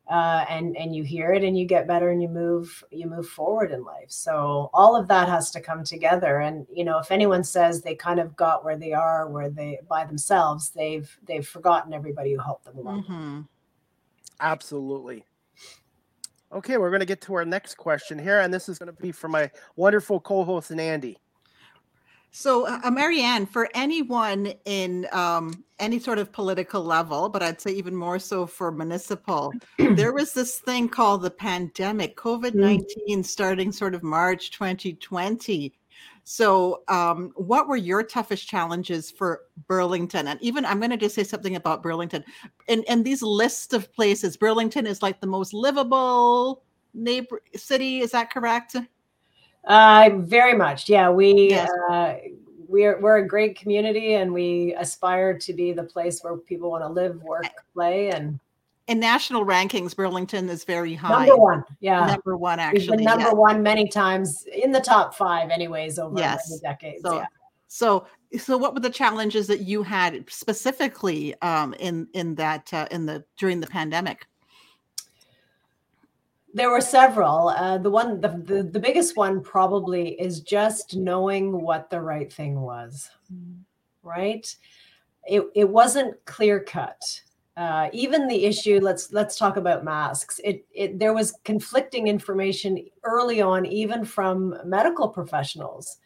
[0.09, 3.29] Uh, and and you hear it and you get better and you move you move
[3.29, 7.11] forward in life so all of that has to come together and you know if
[7.11, 11.47] anyone says they kind of got where they are where they by themselves they've they've
[11.47, 13.47] forgotten everybody who helped them along Mhm.
[14.39, 15.25] Absolutely.
[16.51, 19.01] Okay, we're going to get to our next question here, and this is going to
[19.01, 21.17] be for my wonderful co-host and Andy.
[22.31, 27.71] So, uh, Marianne, for anyone in um, any sort of political level, but I'd say
[27.71, 33.71] even more so for municipal, there was this thing called the pandemic, COVID 19, starting
[33.71, 35.73] sort of March 2020.
[36.23, 40.27] So, um, what were your toughest challenges for Burlington?
[40.27, 42.23] And even I'm going to just say something about Burlington.
[42.67, 46.61] And, in these lists of places, Burlington is like the most livable
[46.93, 48.01] neighbor city.
[48.01, 48.75] Is that correct?
[49.69, 50.89] Uh, very much.
[50.89, 51.69] Yeah, we Yes.
[51.89, 52.15] uh,
[52.67, 56.83] we're we're a great community, and we aspire to be the place where people want
[56.83, 58.39] to live, work, play, and
[58.87, 61.27] In national rankings, Burlington is very high.
[61.27, 61.63] number one.
[61.79, 62.97] Yeah, Number one, we've actually.
[62.97, 63.33] been number yes.
[63.35, 66.59] one many times in the top five, anyways, over Yes.
[66.61, 67.03] decades.
[67.03, 67.25] So, yeah.
[67.67, 68.07] so,
[68.39, 73.05] so, what were the challenges that you had specifically um, in in that uh, in
[73.05, 74.25] the during the pandemic?
[76.53, 77.49] There were several.
[77.49, 82.31] Uh, the one, the, the the biggest one probably is just knowing what the right
[82.31, 83.09] thing was.
[84.03, 84.53] Right?
[85.27, 87.21] It it wasn't clear cut.
[87.55, 88.79] Uh, even the issue.
[88.81, 90.39] Let's let's talk about masks.
[90.43, 95.97] It it there was conflicting information early on, even from medical professionals.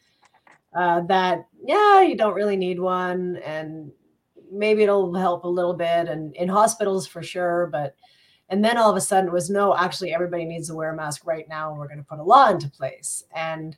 [0.76, 3.92] Uh, that yeah, you don't really need one, and
[4.52, 7.96] maybe it'll help a little bit, and in hospitals for sure, but
[8.50, 10.96] and then all of a sudden it was no, actually everybody needs to wear a
[10.96, 13.24] mask right now, and we're going to put a law into place.
[13.36, 13.78] And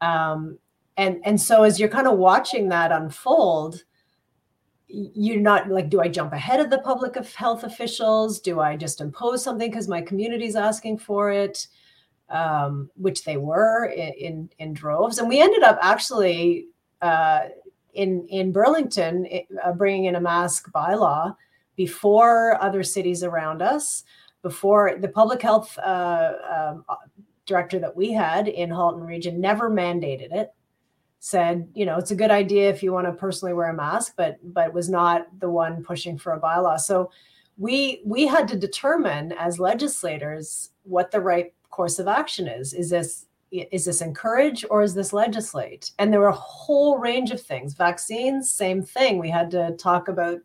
[0.00, 0.58] um,
[0.96, 3.84] and and so as you're kind of watching that unfold,
[4.88, 8.40] you're not like, do I jump ahead of the public of health officials?
[8.40, 11.66] Do I just impose something because my community's asking for it?
[12.28, 16.68] Um, which they were in, in in droves, and we ended up actually
[17.02, 17.40] uh,
[17.94, 19.26] in in Burlington
[19.64, 21.34] uh, bringing in a mask bylaw
[21.76, 24.04] before other cities around us,
[24.42, 26.84] before the public health uh, um,
[27.46, 30.52] director that we had in Halton Region never mandated it.
[31.18, 34.14] Said, you know, it's a good idea if you want to personally wear a mask,
[34.16, 36.80] but but was not the one pushing for a bylaw.
[36.80, 37.10] So
[37.58, 42.72] we we had to determine as legislators what the right course of action is.
[42.72, 45.90] Is this is this encourage or is this legislate?
[45.98, 47.74] And there were a whole range of things.
[47.74, 49.18] Vaccines, same thing.
[49.18, 50.38] We had to talk about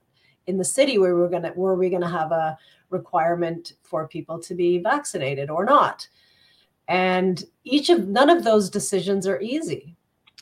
[0.47, 2.57] in the city where we're gonna were we gonna have a
[2.89, 6.07] requirement for people to be vaccinated or not.
[6.87, 9.95] And each of none of those decisions are easy.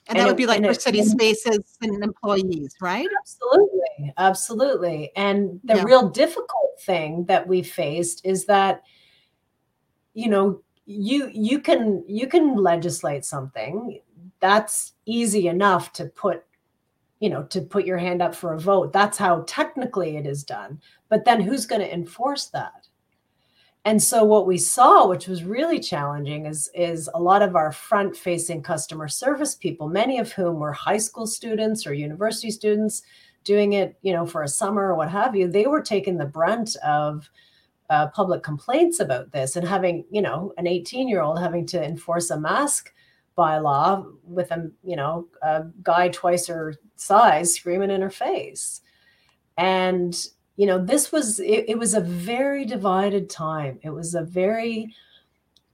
[0.08, 3.08] And, And that it- would be like for it- city and- spaces and employees, right?
[3.22, 4.14] Absolutely.
[4.18, 5.12] Absolutely.
[5.16, 5.84] And the Yeah.
[5.84, 8.84] real difficult thing that we faced is that
[10.16, 13.99] you know, you you can you can legislate something.
[14.41, 16.43] That's easy enough to put
[17.24, 18.91] you know, to put your hand up for a vote.
[18.91, 20.82] That's how technically it is done.
[21.07, 22.89] But then who's going to enforce that?
[23.86, 27.71] And so what we saw, which was really challenging, is is a lot of our
[27.71, 33.03] front-facing customer service people, many of whom were high school students or university students,
[33.45, 36.26] doing it, you know, for a summer or what have you, they were taking the
[36.26, 37.30] brunt of
[37.89, 41.82] uh, public complaints about this and having, you know, an 18 year old having to
[41.82, 42.93] enforce a mask
[43.38, 48.81] bylaw with a, you know, a guy twice her size screaming in her face.
[49.57, 50.15] And,
[50.55, 53.79] you know, this was, it, it was a very divided time.
[53.84, 54.93] It was a very,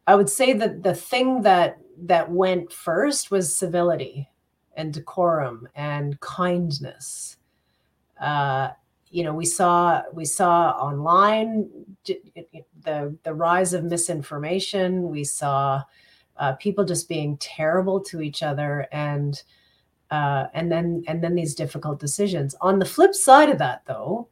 [0.08, 4.30] I would say that the thing that that went first was civility
[4.76, 7.38] and decorum and kindness.
[8.20, 8.70] Uh,
[9.12, 11.70] you know, we saw we saw online
[12.06, 15.10] the the rise of misinformation.
[15.10, 15.84] We saw
[16.40, 19.44] uh, people just being terrible to each other, and
[20.10, 22.56] uh, and then and then these difficult decisions.
[22.62, 24.28] On the flip side of that, though,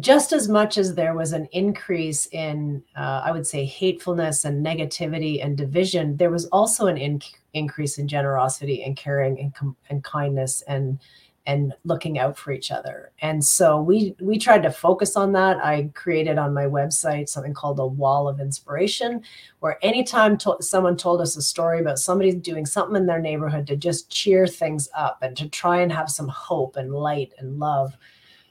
[0.00, 4.64] just as much as there was an increase in, uh, I would say, hatefulness and
[4.64, 7.20] negativity and division, there was also an in-
[7.52, 10.98] increase in generosity and caring and, com- and kindness and
[11.46, 13.10] and looking out for each other.
[13.20, 15.56] And so we we tried to focus on that.
[15.64, 19.22] I created on my website something called a wall of inspiration,
[19.60, 23.66] where anytime to- someone told us a story about somebody doing something in their neighborhood
[23.66, 27.58] to just cheer things up and to try and have some hope and light and
[27.58, 27.96] love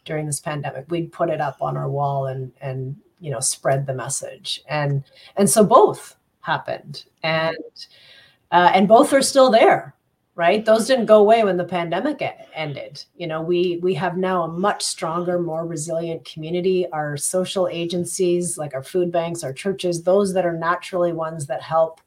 [0.04, 3.86] during this pandemic we'd put it up on our wall and and you know spread
[3.86, 5.04] the message and
[5.38, 7.56] and so both happened and
[8.52, 9.96] uh, and both are still there
[10.36, 10.64] right?
[10.66, 12.22] Those didn't go away when the pandemic
[12.54, 13.04] ended.
[13.16, 16.88] You know we we have now a much stronger more resilient community.
[16.92, 21.62] Our social agencies like our food banks our churches those that are naturally ones that
[21.62, 22.02] help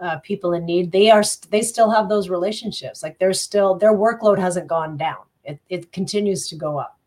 [0.00, 3.02] uh, people in need they are they still have those relationships.
[3.02, 5.18] Like they're still their workload hasn't gone down.
[5.44, 6.98] It, it continues to go up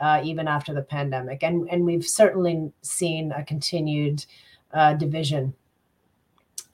[0.00, 1.42] uh, even after the pandemic.
[1.42, 4.24] And, and we've certainly seen a continued
[4.72, 5.54] uh, division,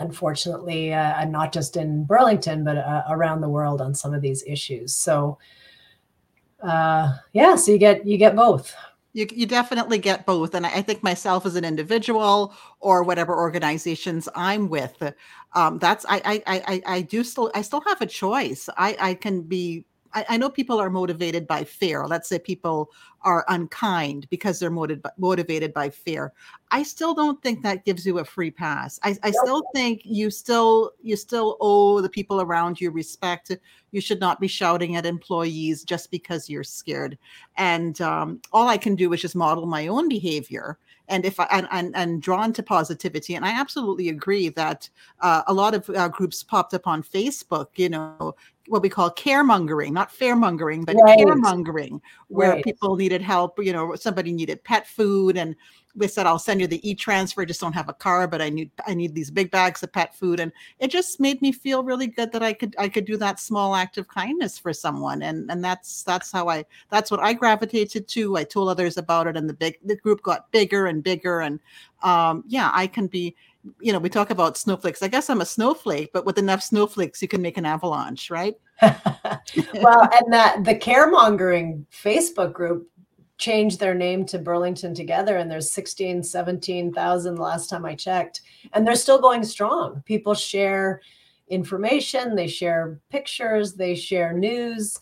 [0.00, 4.20] unfortunately, uh, and not just in Burlington, but uh, around the world on some of
[4.20, 4.94] these issues.
[4.94, 5.38] So,
[6.62, 8.74] uh, yeah, so you get you get both.
[9.12, 10.56] You, you definitely get both.
[10.56, 15.00] And I think myself as an individual or whatever organizations I'm with,
[15.54, 18.68] um, that's I, I I I do still I still have a choice.
[18.76, 19.84] I, I can be
[20.14, 22.06] I, I, know people are motivated by fear.
[22.06, 22.90] Let's say people
[23.22, 26.32] are unkind because they're motivated motivated by fear.
[26.70, 28.98] I still don't think that gives you a free pass.
[29.02, 33.50] I, I still think you still you still owe the people around you respect.
[33.92, 37.18] You should not be shouting at employees just because you're scared.
[37.56, 41.46] And um, all I can do is just model my own behavior and if I
[41.50, 43.34] and, and, and drawn to positivity.
[43.34, 44.88] And I absolutely agree that
[45.20, 47.68] uh, a lot of uh, groups popped up on Facebook.
[47.76, 48.34] You know,
[48.68, 51.18] what we call caremongering, not fairmongering, but right.
[51.18, 52.64] caremongering, where right.
[52.64, 53.58] people needed help.
[53.62, 55.54] You know, somebody needed pet food, and
[55.94, 57.44] they said, "I'll send you the e-transfer.
[57.44, 60.14] Just don't have a car, but I need I need these big bags of pet
[60.14, 63.16] food." And it just made me feel really good that I could I could do
[63.18, 67.20] that small act of kindness for someone, and and that's that's how I that's what
[67.20, 68.36] I gravitated to.
[68.36, 71.60] I told others about it, and the big the group got bigger and bigger, and
[72.02, 73.36] um, yeah, I can be
[73.80, 75.02] you know, we talk about snowflakes.
[75.02, 78.54] I guess I'm a snowflake, but with enough snowflakes, you can make an avalanche, right?
[78.82, 82.90] well, and that the caremongering Facebook group
[83.38, 88.42] changed their name to Burlington Together, and there's 16, 17,000 last time I checked,
[88.72, 90.02] and they're still going strong.
[90.04, 91.00] People share
[91.48, 94.98] information, they share pictures, they share news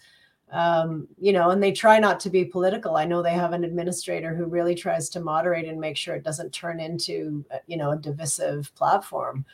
[0.53, 2.97] um, you know, and they try not to be political.
[2.97, 6.25] I know they have an administrator who really tries to moderate and make sure it
[6.25, 9.47] doesn't turn into, uh, you know, a divisive platform.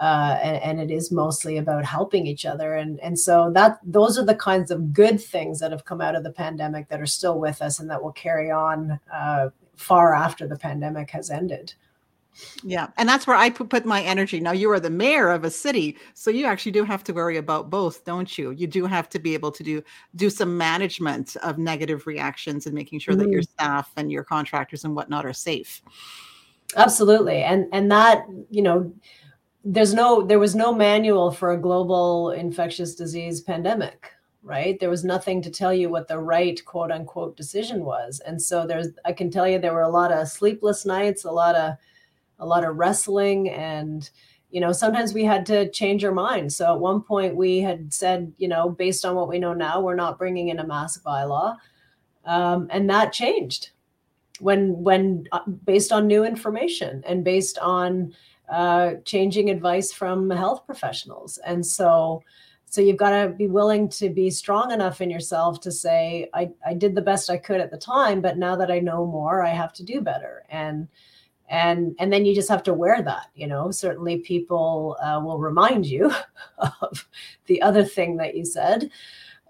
[0.00, 4.18] Uh, and, and, it is mostly about helping each other, and and so that those
[4.18, 7.06] are the kinds of good things that have come out of the pandemic that are
[7.06, 11.74] still with us and that will carry on uh, far after the pandemic has ended.
[12.62, 14.40] Yeah, and that's where I put my energy.
[14.40, 17.36] Now you are the mayor of a city, so you actually do have to worry
[17.36, 18.52] about both, don't you?
[18.52, 19.82] You do have to be able to do
[20.16, 23.24] do some management of negative reactions and making sure mm-hmm.
[23.24, 23.64] that your mm-hmm.
[23.64, 25.82] staff and your contractors and whatnot are safe.
[26.76, 28.92] Absolutely, and and that you know,
[29.64, 34.10] there's no there was no manual for a global infectious disease pandemic
[34.42, 38.40] right there was nothing to tell you what the right quote unquote decision was and
[38.40, 41.54] so there's i can tell you there were a lot of sleepless nights a lot
[41.54, 41.74] of
[42.42, 44.10] a lot of wrestling and
[44.50, 46.52] you know sometimes we had to change our mind.
[46.52, 49.80] So at one point we had said you know based on what we know now
[49.80, 51.56] we're not bringing in a mask bylaw.
[52.24, 53.70] Um, and that changed
[54.40, 58.12] when when uh, based on new information and based on
[58.50, 61.38] uh, changing advice from health professionals.
[61.46, 62.22] And so
[62.66, 66.50] so you've got to be willing to be strong enough in yourself to say I,
[66.66, 69.42] I did the best i could at the time but now that i know more
[69.42, 70.44] i have to do better.
[70.48, 70.88] And
[71.52, 75.38] and and then you just have to wear that you know certainly people uh, will
[75.38, 76.10] remind you
[76.58, 77.08] of
[77.46, 78.90] the other thing that you said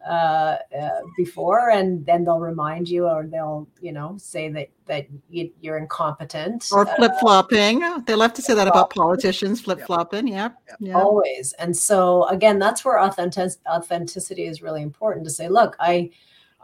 [0.04, 5.06] uh, uh, before, and then they'll remind you, or they'll, you know, say that that
[5.30, 7.80] you, are incompetent or flip flopping.
[8.04, 10.26] they love to say that about politicians, flip flopping.
[10.26, 10.48] Yeah.
[10.80, 11.52] yeah, always.
[11.60, 15.24] And so again, that's where authentic authenticity is really important.
[15.24, 16.10] To say, look, I,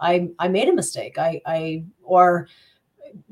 [0.01, 1.17] I, I made a mistake.
[1.17, 2.49] I, I, or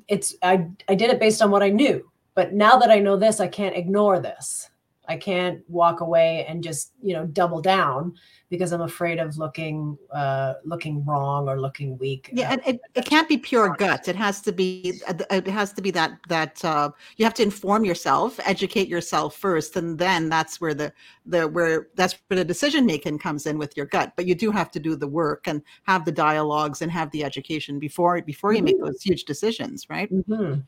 [0.09, 2.11] it's I, I did it based on what I knew.
[2.35, 4.71] But now that I know this, I can't ignore this.
[5.09, 8.15] I can't walk away and just you know double down
[8.49, 12.31] because I'm afraid of looking uh, looking wrong or looking weak.
[12.33, 14.09] Yeah, and it, it can't be pure gut.
[14.09, 17.85] It has to be it has to be that that uh, you have to inform
[17.85, 20.93] yourself, educate yourself first, and then that's where the
[21.25, 24.13] the where that's where the decision making comes in with your gut.
[24.17, 27.25] But you do have to do the work and have the dialogues and have the
[27.25, 28.87] education before before you make mm-hmm.
[28.87, 30.13] those huge decisions, right?
[30.13, 30.61] Mm-hmm.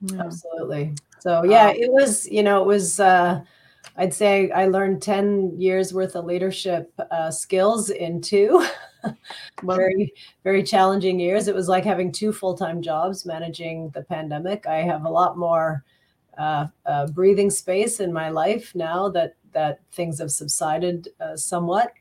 [0.00, 0.22] Yeah.
[0.22, 0.94] Absolutely.
[1.20, 3.42] So yeah, um, it was, you know, it was uh
[3.96, 8.64] I'd say I learned 10 years worth of leadership uh, skills in two
[9.64, 10.12] very,
[10.44, 11.48] very challenging years.
[11.48, 14.66] It was like having two full time jobs managing the pandemic.
[14.66, 15.84] I have a lot more
[16.36, 21.92] uh, uh, breathing space in my life now that, that things have subsided uh, somewhat.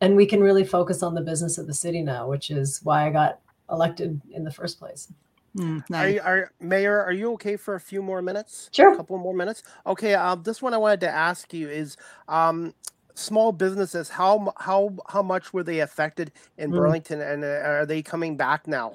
[0.00, 3.06] And we can really focus on the business of the city now, which is why
[3.06, 3.40] I got
[3.70, 5.12] elected in the first place.
[5.58, 6.04] Mm, nice.
[6.04, 7.02] Are, you, are Mayor?
[7.02, 8.70] Are you okay for a few more minutes?
[8.72, 8.92] Sure.
[8.92, 9.62] A couple more minutes.
[9.86, 10.14] Okay.
[10.14, 11.96] Um, this one I wanted to ask you is,
[12.28, 12.74] um,
[13.18, 14.08] small businesses.
[14.08, 16.76] How how how much were they affected in mm.
[16.76, 18.94] Burlington, and uh, are they coming back now?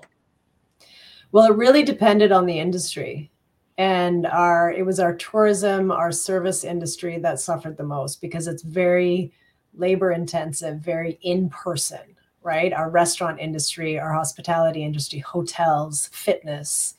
[1.31, 3.31] Well, it really depended on the industry,
[3.77, 8.63] and our it was our tourism, our service industry that suffered the most because it's
[8.63, 9.31] very
[9.75, 12.73] labor intensive, very in person right?
[12.73, 16.95] Our restaurant industry, our hospitality industry, hotels, fitness,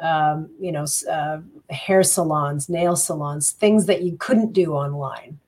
[0.00, 5.38] um, you know, uh, hair salons, nail salons, things that you couldn't do online,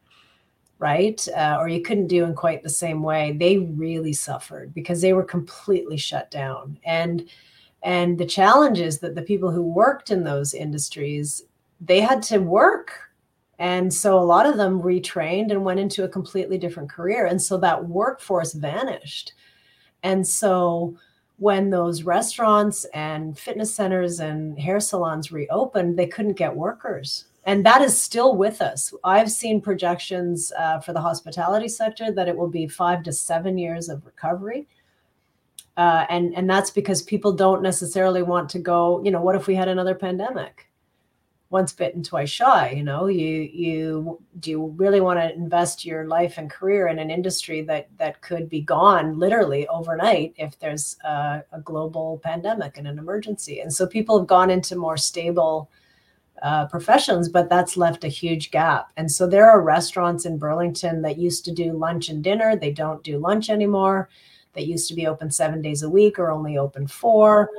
[0.78, 1.26] right?
[1.34, 3.32] Uh, or you couldn't do in quite the same way.
[3.32, 6.78] They really suffered because they were completely shut down.
[6.84, 7.28] And
[7.82, 11.42] and the challenge is that the people who worked in those industries,
[11.80, 13.11] they had to work
[13.62, 17.26] and so a lot of them retrained and went into a completely different career.
[17.26, 19.34] And so that workforce vanished.
[20.02, 20.96] And so
[21.38, 27.26] when those restaurants and fitness centers and hair salons reopened, they couldn't get workers.
[27.44, 28.92] And that is still with us.
[29.04, 33.58] I've seen projections uh, for the hospitality sector that it will be five to seven
[33.58, 34.66] years of recovery.
[35.76, 39.00] Uh, and and that's because people don't necessarily want to go.
[39.04, 40.66] You know, what if we had another pandemic?
[41.52, 46.06] Once bitten twice shy you know you you do you really want to invest your
[46.06, 50.96] life and career in an industry that that could be gone literally overnight if there's
[51.04, 53.60] a, a global pandemic and an emergency?
[53.60, 55.70] And so people have gone into more stable
[56.40, 58.90] uh, professions but that's left a huge gap.
[58.96, 62.56] And so there are restaurants in burlington that used to do lunch and dinner.
[62.56, 64.08] They don't do lunch anymore.
[64.54, 67.50] That used to be open seven days a week or only open four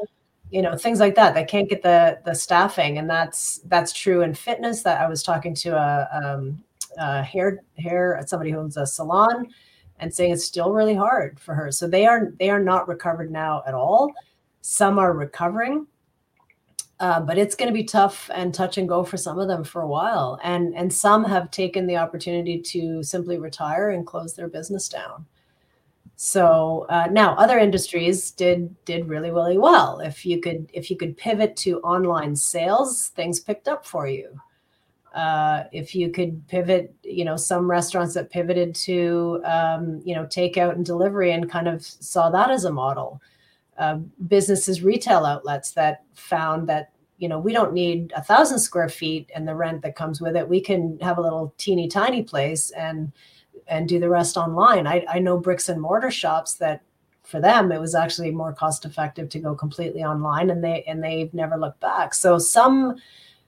[0.54, 3.00] you know things like that they can't get the the staffing.
[3.00, 6.64] And that's that's true in fitness that i was talking to a, um,
[7.00, 9.48] a hair hair somebody who owns a salon
[10.00, 11.72] and saying it's still really hard for her.
[11.72, 14.12] So they are they are not recovered now at all.
[14.62, 15.88] Some are recovering
[17.00, 19.64] uh, but it's going to be tough and touch and go for some of them
[19.64, 20.40] for a while.
[20.44, 25.26] And and some have taken the opportunity to simply retire and close their business down
[26.26, 30.00] so uh, now other industries did did really really well.
[30.00, 34.40] If you could if you could pivot to online sales, things picked up for you.
[35.14, 40.24] Uh, if you could pivot, you know, some restaurants that pivoted to um, you know
[40.28, 43.22] takeout and delivery and kind of saw that as a model.
[43.78, 43.98] Uh,
[44.30, 49.30] businesses, retail outlets that found that you know we don't need a thousand square feet
[49.36, 50.48] and the rent that comes with it.
[50.48, 53.12] We can have a little teeny tiny place and
[53.68, 54.88] and do the rest online.
[54.88, 56.82] I, I know bricks and mortar shops that
[57.24, 61.04] for them it was actually more cost effective to go completely online and they and
[61.04, 62.14] they've never looked back.
[62.14, 62.96] So some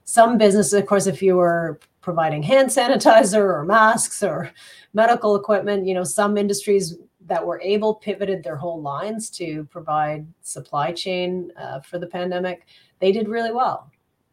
[0.04, 4.50] some businesses, of course, if you were providing hand sanitizer or masks or
[4.94, 6.96] medical equipment, you know, some industries
[7.26, 12.66] that were able pivoted their whole lines to provide supply chain uh, for the pandemic.
[13.00, 13.90] They did really well.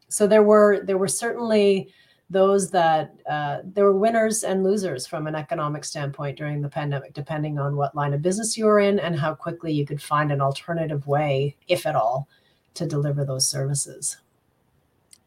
[0.08, 1.92] So there were there were certainly
[2.34, 7.14] those that uh, there were winners and losers from an economic standpoint during the pandemic,
[7.14, 10.32] depending on what line of business you were in and how quickly you could find
[10.32, 12.28] an alternative way, if at all,
[12.74, 14.16] to deliver those services.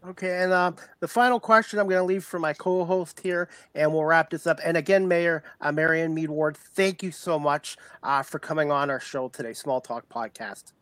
[0.05, 3.91] Okay, and uh, the final question I'm going to leave for my co-host here, and
[3.91, 4.59] we'll wrap this up.
[4.63, 8.89] And again, Mayor uh, Marianne Meed Ward, thank you so much uh, for coming on
[8.89, 10.73] our show today, Small Talk Podcast.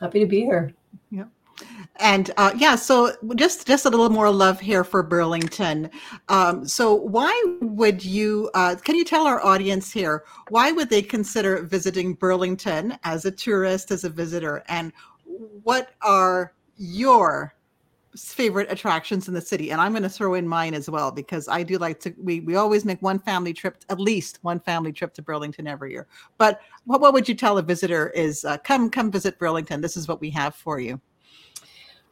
[0.00, 0.72] Happy to be here.
[1.10, 1.28] Yep.
[2.00, 5.90] And uh, yeah, so just just a little more love here for Burlington.
[6.28, 8.50] Um, so why would you?
[8.54, 13.30] Uh, can you tell our audience here why would they consider visiting Burlington as a
[13.30, 14.92] tourist, as a visitor, and
[15.62, 17.54] what are your
[18.16, 21.48] favorite attractions in the city and i'm going to throw in mine as well because
[21.48, 24.92] i do like to we, we always make one family trip at least one family
[24.92, 26.06] trip to burlington every year
[26.38, 29.96] but what, what would you tell a visitor is uh, come come visit burlington this
[29.96, 31.00] is what we have for you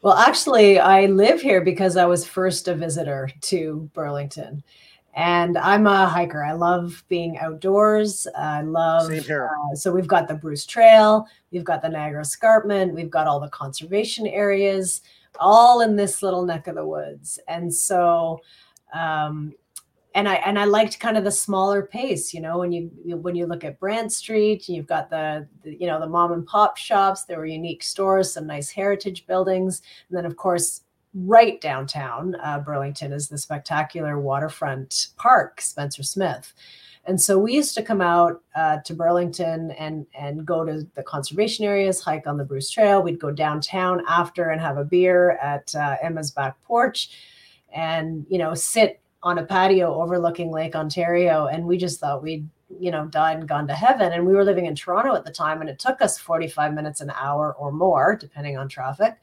[0.03, 4.62] well actually i live here because i was first a visitor to burlington
[5.14, 9.50] and i'm a hiker i love being outdoors i love Same here.
[9.50, 13.40] Uh, so we've got the bruce trail we've got the niagara escarpment we've got all
[13.40, 15.03] the conservation areas
[15.38, 17.38] all in this little neck of the woods.
[17.48, 18.40] And so,
[18.92, 19.55] um,
[20.14, 23.34] and I and I liked kind of the smaller pace, you know, when you when
[23.34, 26.76] you look at Brant Street, you've got the, the, you know the mom and pop
[26.76, 27.24] shops.
[27.24, 30.82] There were unique stores, some nice heritage buildings, and then of course
[31.14, 36.54] right downtown uh, Burlington is the spectacular waterfront park, Spencer Smith.
[37.04, 41.02] And so we used to come out uh, to Burlington and and go to the
[41.02, 43.02] conservation areas, hike on the Bruce Trail.
[43.02, 47.10] We'd go downtown after and have a beer at uh, Emma's back porch,
[47.74, 51.47] and you know sit on a patio overlooking Lake Ontario.
[51.47, 52.49] And we just thought we'd
[52.81, 54.12] you know died and gone to heaven.
[54.12, 57.01] And we were living in Toronto at the time, and it took us 45 minutes
[57.01, 59.18] an hour or more, depending on traffic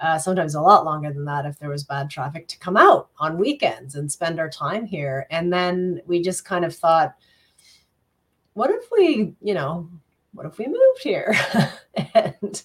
[0.00, 3.08] uh, sometimes a lot longer than that if there was bad traffic to come out
[3.18, 5.26] on weekends and spend our time here.
[5.30, 7.14] And then we just kind of thought,
[8.54, 9.88] what if we, you know,
[10.32, 11.34] what if we moved here?
[12.14, 12.62] and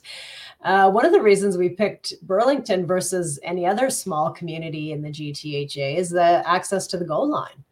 [0.64, 5.10] uh, one of the reasons we picked Burlington versus any other small community in the
[5.10, 7.64] GTHA is the access to the GO line.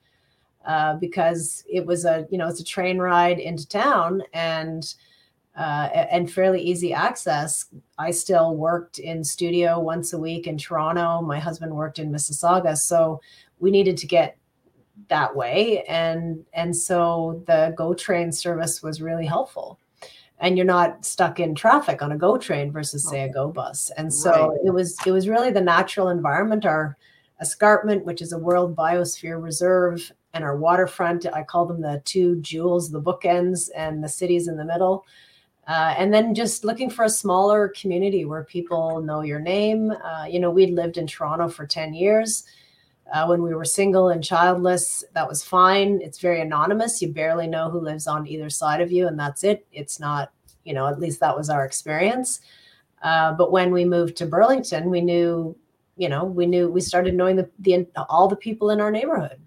[0.66, 4.94] Uh, because it was a, you know, it's a train ride into town and
[5.58, 7.66] uh, and fairly easy access.
[7.98, 11.22] I still worked in studio once a week in Toronto.
[11.22, 13.20] My husband worked in Mississauga, so
[13.60, 14.38] we needed to get
[15.10, 19.80] that way, and and so the GO train service was really helpful.
[20.42, 23.92] And you're not stuck in traffic on a GO train versus say a GO bus.
[23.96, 24.60] And so right.
[24.66, 26.98] it was it was really the natural environment, our
[27.39, 31.26] escarpment, which is a World Biosphere Reserve, and our waterfront.
[31.32, 35.06] I call them the two jewels, the bookends, and the cities in the middle
[35.68, 39.92] uh, and then just looking for a smaller community where people know your name.
[39.92, 42.44] Uh, you know, we'd lived in Toronto for 10 years.
[43.12, 45.99] Uh, when we were single and childless, that was fine.
[46.01, 47.01] It's very anonymous.
[47.01, 49.66] You barely know who lives on either side of you, and that's it.
[49.72, 50.32] It's not,
[50.64, 52.39] you know, at least that was our experience.
[53.01, 55.57] Uh, but when we moved to Burlington, we knew,
[55.97, 59.41] you know, we knew we started knowing the, the all the people in our neighborhood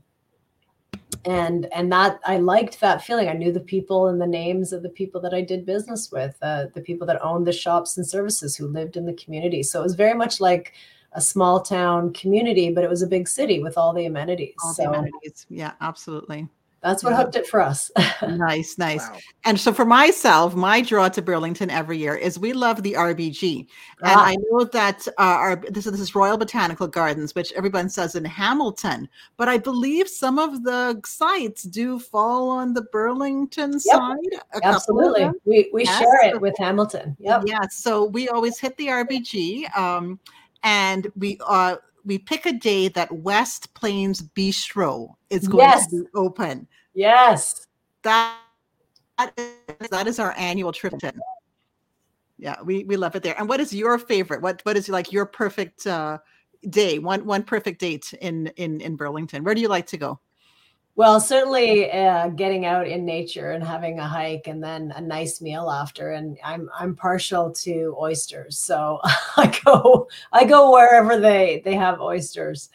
[1.24, 4.82] and and that i liked that feeling i knew the people and the names of
[4.82, 8.06] the people that i did business with uh, the people that owned the shops and
[8.06, 10.72] services who lived in the community so it was very much like
[11.14, 14.74] a small town community but it was a big city with all the amenities all
[14.74, 16.48] so, the amenities yeah absolutely
[16.84, 17.16] that's what yeah.
[17.16, 17.90] hooked it for us.
[18.28, 19.08] nice, nice.
[19.08, 19.18] Wow.
[19.46, 23.66] And so for myself, my draw to Burlington every year is we love the RBG,
[24.02, 24.10] ah.
[24.10, 27.88] and I know that uh, our this is this is Royal Botanical Gardens, which everyone
[27.88, 29.08] says in Hamilton,
[29.38, 33.80] but I believe some of the sites do fall on the Burlington yep.
[33.80, 34.62] side.
[34.62, 35.98] Absolutely, we we yes.
[35.98, 37.16] share it with Hamilton.
[37.18, 37.44] Yep.
[37.46, 40.20] Yeah, so we always hit the RBG, um,
[40.64, 45.86] and we uh we pick a day that West Plains Bistro is going yes.
[45.88, 46.66] to be open.
[46.92, 47.66] Yes.
[48.02, 48.36] That,
[49.16, 51.14] that is, that is our annual trip to.
[52.38, 53.34] Yeah, we, we love it there.
[53.38, 54.42] And what is your favorite?
[54.42, 56.18] What what is like your perfect uh,
[56.68, 56.98] day?
[56.98, 59.44] One one perfect date in in in Burlington.
[59.44, 60.20] Where do you like to go?
[60.96, 65.40] Well, certainly uh, getting out in nature and having a hike and then a nice
[65.40, 66.12] meal after.
[66.12, 69.00] And I'm I'm partial to oysters, so
[69.36, 72.70] I go I go wherever they they have oysters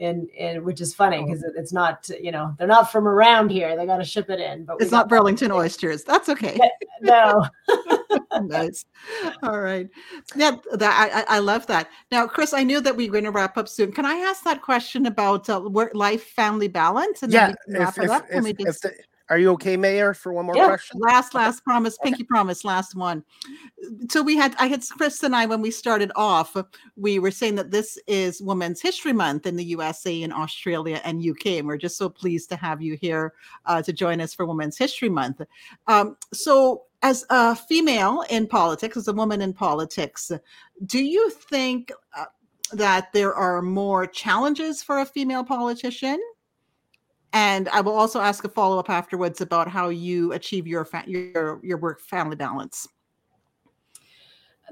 [0.00, 1.52] in, in which is funny because oh.
[1.56, 3.76] it's not you know they're not from around here.
[3.76, 6.02] They got to ship it in but it's not burlington oysters.
[6.02, 6.58] That's okay.
[7.00, 7.46] No.
[8.42, 8.84] Nice.
[9.42, 9.88] All right.
[10.34, 11.88] Yeah that I, I love that.
[12.10, 13.92] Now chris i knew that we were going to wrap up soon.
[13.92, 17.22] Can i ask that question about uh, work life family balance?
[17.22, 18.92] And yeah if, if, if, if, the,
[19.30, 20.66] are you okay, Mayor, for one more yeah.
[20.66, 20.98] question?
[20.98, 23.22] Last, last promise, pinky promise, last one.
[24.10, 26.56] So we had, I had Chris and I, when we started off,
[26.96, 31.24] we were saying that this is Women's History Month in the USA and Australia and
[31.24, 31.46] UK.
[31.58, 33.32] And we're just so pleased to have you here
[33.66, 35.42] uh, to join us for Women's History Month.
[35.86, 40.32] Um, so as a female in politics, as a woman in politics,
[40.86, 42.24] do you think uh,
[42.72, 46.20] that there are more challenges for a female politician
[47.32, 51.04] and I will also ask a follow up afterwards about how you achieve your fa-
[51.06, 52.88] your your work family balance.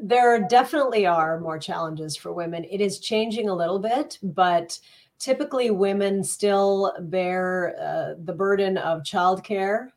[0.00, 2.64] there definitely are more challenges for women.
[2.70, 4.78] It is changing a little bit, but
[5.18, 9.88] typically women still bear uh, the burden of childcare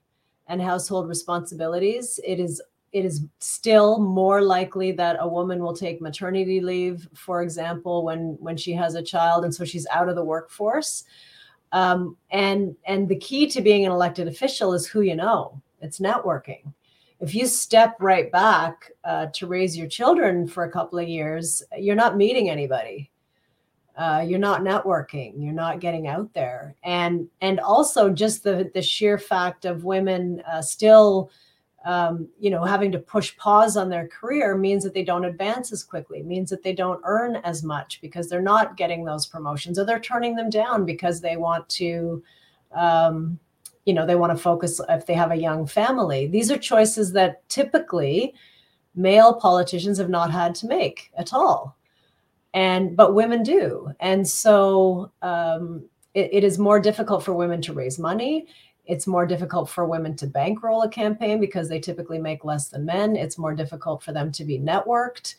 [0.47, 2.19] and household responsibilities.
[2.25, 7.41] It is it is still more likely that a woman will take maternity leave, for
[7.41, 11.03] example, when when she has a child, and so she's out of the workforce.
[11.71, 15.61] Um, and and the key to being an elected official is who you know.
[15.81, 16.73] It's networking.
[17.19, 21.63] If you step right back uh, to raise your children for a couple of years,
[21.77, 23.11] you're not meeting anybody.
[23.95, 25.33] Uh, you're not networking.
[25.37, 30.41] You're not getting out there, and and also just the the sheer fact of women
[30.51, 31.29] uh, still
[31.83, 35.71] um, you know, having to push pause on their career means that they don't advance
[35.71, 39.79] as quickly, means that they don't earn as much because they're not getting those promotions
[39.79, 42.23] or they're turning them down because they want to,
[42.73, 43.39] um,
[43.85, 46.27] you know, they want to focus if they have a young family.
[46.27, 48.35] These are choices that typically
[48.93, 51.77] male politicians have not had to make at all.
[52.53, 53.91] And, but women do.
[53.99, 58.47] And so um, it, it is more difficult for women to raise money
[58.85, 62.85] it's more difficult for women to bankroll a campaign because they typically make less than
[62.85, 63.15] men.
[63.15, 65.35] It's more difficult for them to be networked.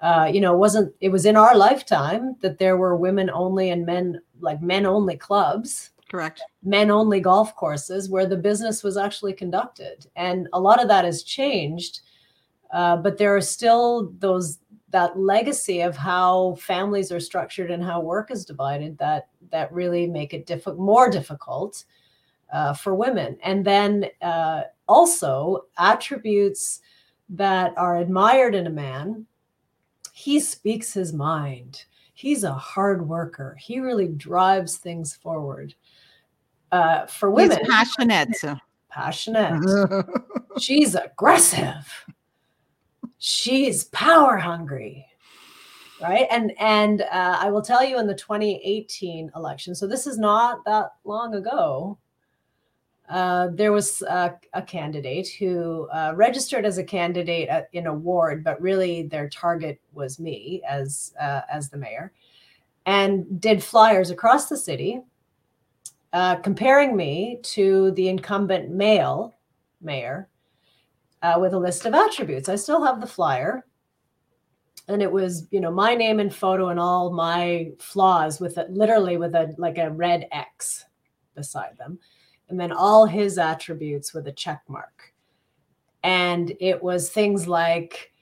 [0.00, 3.70] Uh, you know, it wasn't it was in our lifetime that there were women only
[3.70, 5.90] and men like men only clubs.
[6.08, 6.40] Correct.
[6.62, 11.04] Men only golf courses where the business was actually conducted, and a lot of that
[11.04, 12.00] has changed.
[12.72, 14.58] Uh, but there are still those
[14.90, 20.06] that legacy of how families are structured and how work is divided that that really
[20.06, 21.84] make it diff- more difficult
[22.52, 23.36] uh, for women.
[23.42, 26.80] And then uh, also attributes
[27.30, 29.26] that are admired in a man.
[30.12, 31.84] He speaks his mind.
[32.14, 33.56] He's a hard worker.
[33.60, 35.74] He really drives things forward.
[36.72, 38.36] Uh, for women, He's passionate.
[38.90, 40.04] passionate.
[40.58, 42.06] She's aggressive.
[43.18, 45.06] She's power hungry
[46.00, 50.18] right and and uh, i will tell you in the 2018 election so this is
[50.18, 51.98] not that long ago
[53.08, 57.94] uh, there was a, a candidate who uh, registered as a candidate at, in a
[57.94, 62.12] ward, but really their target was me as uh, as the mayor,
[62.84, 65.00] and did flyers across the city,
[66.12, 69.34] uh, comparing me to the incumbent male
[69.80, 70.28] mayor,
[71.22, 72.48] uh, with a list of attributes.
[72.48, 73.64] I still have the flyer,
[74.88, 78.68] and it was you know my name and photo and all my flaws with it,
[78.72, 80.86] literally with a like a red X
[81.36, 82.00] beside them
[82.48, 85.12] and then all his attributes with a check mark.
[86.02, 88.12] And it was things like,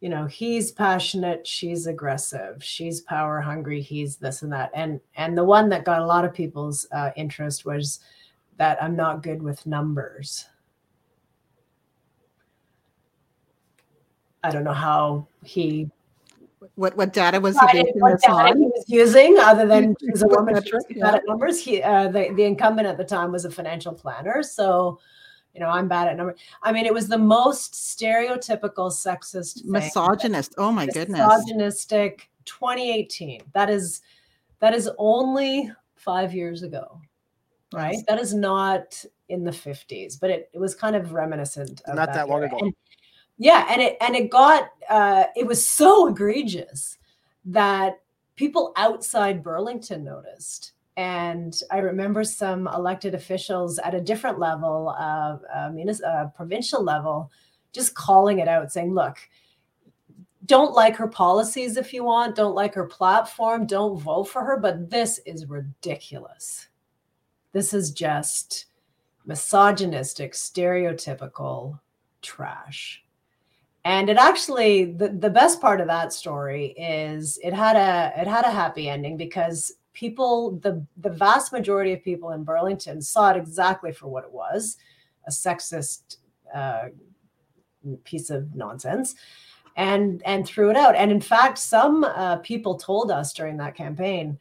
[0.00, 4.70] you know, he's passionate, she's aggressive, she's power hungry, he's this and that.
[4.74, 8.00] And and the one that got a lot of people's uh, interest was
[8.56, 10.46] that I'm not good with numbers.
[14.44, 15.90] I don't know how he
[16.74, 18.58] what what data was he basing this on?
[18.58, 21.62] He was using other than she's a woman she's bad at numbers.
[21.62, 24.98] He uh, the the incumbent at the time was a financial planner, so
[25.54, 26.38] you know I'm bad at numbers.
[26.62, 30.54] I mean, it was the most stereotypical sexist, misogynist.
[30.58, 32.30] Oh my goodness, misogynistic.
[32.46, 33.42] 2018.
[33.52, 34.00] That is
[34.60, 37.00] that is only five years ago,
[37.72, 37.98] right?
[38.08, 41.82] That is not in the 50s, but it, it was kind of reminiscent.
[41.86, 42.58] Of not that, that long ago.
[42.60, 42.74] And,
[43.38, 46.98] yeah and it and it got uh it was so egregious
[47.44, 48.00] that
[48.36, 50.72] people outside burlington noticed.
[50.96, 55.70] And i remember some elected officials at a different level of uh,
[56.06, 57.30] uh, provincial level
[57.72, 59.18] just calling it out saying look
[60.46, 64.56] don't like her policies if you want don't like her platform don't vote for her
[64.58, 66.68] but this is ridiculous.
[67.52, 68.66] This is just
[69.26, 71.80] misogynistic stereotypical
[72.22, 73.02] trash
[73.86, 78.26] and it actually the, the best part of that story is it had a it
[78.26, 83.30] had a happy ending because people the the vast majority of people in burlington saw
[83.30, 84.76] it exactly for what it was
[85.26, 86.16] a sexist
[86.54, 86.86] uh,
[88.04, 89.14] piece of nonsense
[89.76, 90.96] and and threw it out.
[90.96, 94.38] And in fact some uh, people told us during that campaign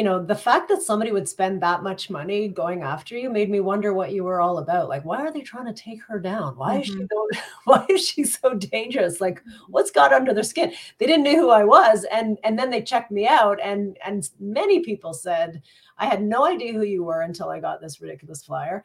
[0.00, 3.50] you know, the fact that somebody would spend that much money going after you made
[3.50, 4.88] me wonder what you were all about.
[4.88, 6.56] Like, why are they trying to take her down?
[6.56, 6.80] Why mm-hmm.
[6.80, 7.34] is she mm-hmm.
[7.34, 9.20] so, why is she so dangerous?
[9.20, 10.72] Like, what's got under their skin?
[10.96, 14.26] They didn't know who I was, and and then they checked me out, and and
[14.40, 15.60] many people said
[15.98, 18.82] I had no idea who you were until I got this ridiculous flyer.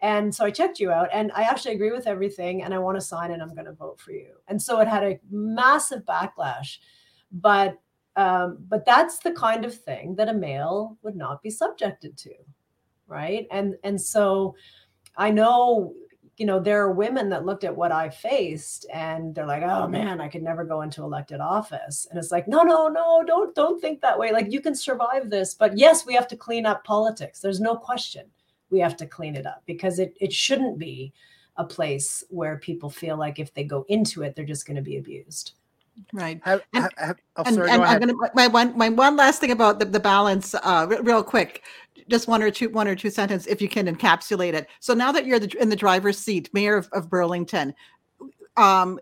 [0.00, 2.96] And so I checked you out, and I actually agree with everything, and I want
[2.98, 4.34] to sign, and I'm going to vote for you.
[4.46, 6.78] And so it had a massive backlash,
[7.32, 7.80] but
[8.16, 12.34] um, but that's the kind of thing that a male would not be subjected to,
[13.06, 13.46] right?
[13.50, 14.54] And and so
[15.16, 15.94] I know
[16.38, 19.86] you know, there are women that looked at what I faced and they're like, oh
[19.86, 22.06] man, I could never go into elected office.
[22.10, 24.32] And it's like, no, no, no, don't don't think that way.
[24.32, 27.40] Like you can survive this, but yes, we have to clean up politics.
[27.40, 28.26] There's no question
[28.70, 31.12] we have to clean it up because it it shouldn't be
[31.58, 34.82] a place where people feel like if they go into it, they're just going to
[34.82, 35.52] be abused.
[36.12, 36.40] Right.
[36.44, 39.50] Have, And- have- oh, and, sorry, and I'm gonna my one my one last thing
[39.50, 41.62] about the, the balance uh re- real quick
[42.08, 44.68] just one or two one or two sentences if you can encapsulate it.
[44.80, 47.74] So now that you're the, in the driver's seat mayor of, of burlington
[48.56, 48.98] um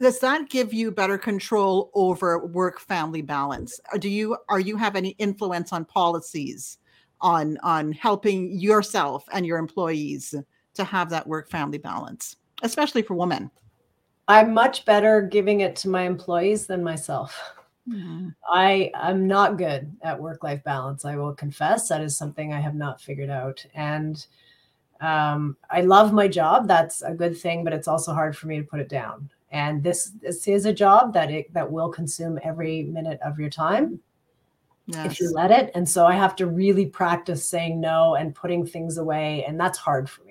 [0.00, 3.80] does that give you better control over work family balance?
[3.92, 6.78] Or do you are you have any influence on policies
[7.20, 10.34] on on helping yourself and your employees
[10.74, 13.50] to have that work family balance especially for women
[14.28, 17.54] I'm much better giving it to my employees than myself.
[18.46, 21.06] I I'm not good at work life balance.
[21.06, 23.64] I will confess that is something I have not figured out.
[23.74, 24.24] And
[25.00, 26.68] um, I love my job.
[26.68, 29.30] That's a good thing, but it's also hard for me to put it down.
[29.50, 33.48] And this this is a job that it that will consume every minute of your
[33.48, 33.98] time
[35.06, 35.70] if you let it.
[35.74, 39.78] And so I have to really practice saying no and putting things away, and that's
[39.78, 40.27] hard for me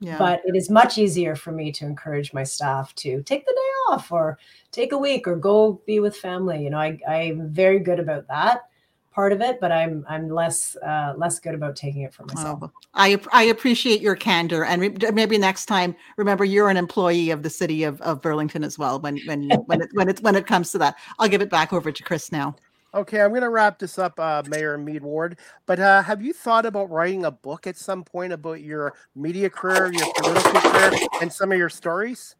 [0.00, 3.52] yeah but it is much easier for me to encourage my staff to take the
[3.52, 4.38] day off or
[4.72, 8.26] take a week or go be with family you know i i'm very good about
[8.28, 8.68] that
[9.12, 12.58] part of it but i'm i'm less uh, less good about taking it for myself
[12.62, 17.30] Oh, I I appreciate your candor, and re- maybe next time, remember you're an employee
[17.30, 18.98] of the city of, of Burlington as well.
[18.98, 21.74] When when when it when it when it comes to that, I'll give it back
[21.74, 22.56] over to Chris now.
[22.96, 25.38] Okay, I'm going to wrap this up, uh, Mayor Meed Ward.
[25.66, 29.50] But uh, have you thought about writing a book at some point about your media
[29.50, 32.36] career, your political career, and some of your stories?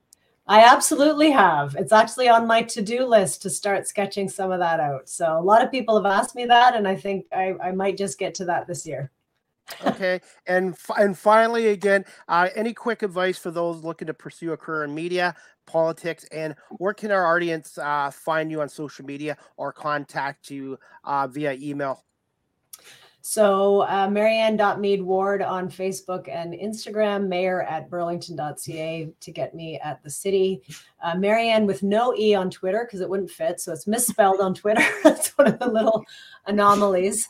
[0.49, 4.79] i absolutely have it's actually on my to-do list to start sketching some of that
[4.79, 7.73] out so a lot of people have asked me that and i think i, I
[7.73, 9.11] might just get to that this year
[9.85, 14.57] Okay, and and finally, again, uh, any quick advice for those looking to pursue a
[14.57, 15.35] career in media,
[15.67, 20.79] politics, and where can our audience uh, find you on social media or contact you
[21.05, 22.05] uh, via email?
[23.29, 30.01] So uh, Marianne.Meed Ward on Facebook and Instagram, mayor at burlington.ca to get me at
[30.05, 30.63] the city.
[31.03, 33.61] Uh, Marianne with no E on Twitter because it wouldn't fit.
[33.61, 34.85] So it's misspelled on Twitter.
[35.03, 36.05] That's one of the little
[36.47, 37.29] anomalies.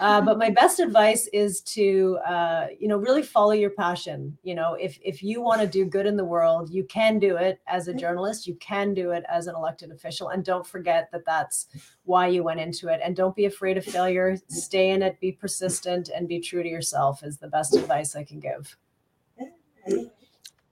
[0.00, 4.36] Uh, but my best advice is to, uh, you know, really follow your passion.
[4.42, 7.36] You know, if if you want to do good in the world, you can do
[7.36, 8.46] it as a journalist.
[8.46, 11.68] You can do it as an elected official, and don't forget that that's
[12.04, 13.00] why you went into it.
[13.04, 14.36] And don't be afraid of failure.
[14.48, 15.20] Stay in it.
[15.20, 17.22] Be persistent and be true to yourself.
[17.22, 18.76] Is the best advice I can give.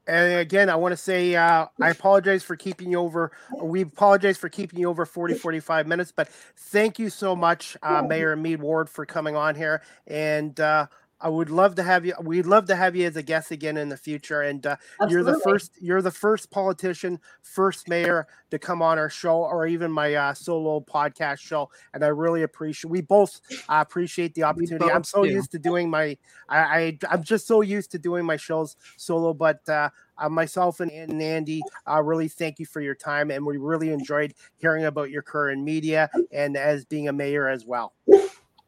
[0.07, 3.31] And again, I want to say uh, I apologize for keeping you over.
[3.61, 8.03] We apologize for keeping you over 40, 45 minutes, but thank you so much, uh,
[8.03, 9.83] Mayor Meed Ward, for coming on here.
[10.09, 10.87] And uh,
[11.23, 12.15] I would love to have you.
[12.21, 14.43] We'd love to have you as a guest again in the future.
[14.43, 14.77] And uh,
[15.09, 15.73] you're the first.
[15.81, 20.35] You're the first politician, first mayor to come on our show, or even my uh,
[20.35, 21.71] solo podcast show.
[21.95, 22.91] And I really appreciate.
[22.91, 24.91] We both uh, appreciate the opportunity.
[24.91, 25.31] I'm so do.
[25.31, 26.17] used to doing my.
[26.49, 29.67] I, I I'm just so used to doing my shows solo, but.
[29.69, 33.57] Uh, uh, myself and, and Andy uh, really thank you for your time, and we
[33.57, 37.95] really enjoyed hearing about your career in media and as being a mayor as well.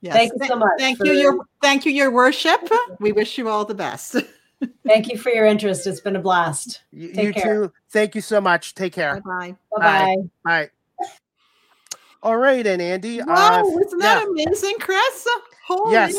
[0.04, 0.12] Yes.
[0.14, 2.60] Thank you so much Thank for- you, your thank you, your worship.
[3.00, 4.16] We wish you all the best.
[4.86, 5.86] Thank you for your interest.
[5.86, 6.82] It's been a blast.
[6.92, 7.54] You, Take you care.
[7.54, 7.72] too.
[7.88, 8.74] Thank you so much.
[8.74, 9.22] Take care.
[9.22, 9.56] bye.
[9.74, 10.16] Bye Bye.
[10.44, 10.70] bye.
[10.98, 11.06] Bye.
[12.22, 13.22] All right, and Andy.
[13.22, 15.26] Wow, uh, isn't that amazing, Chris?
[15.66, 16.14] Holy Yes.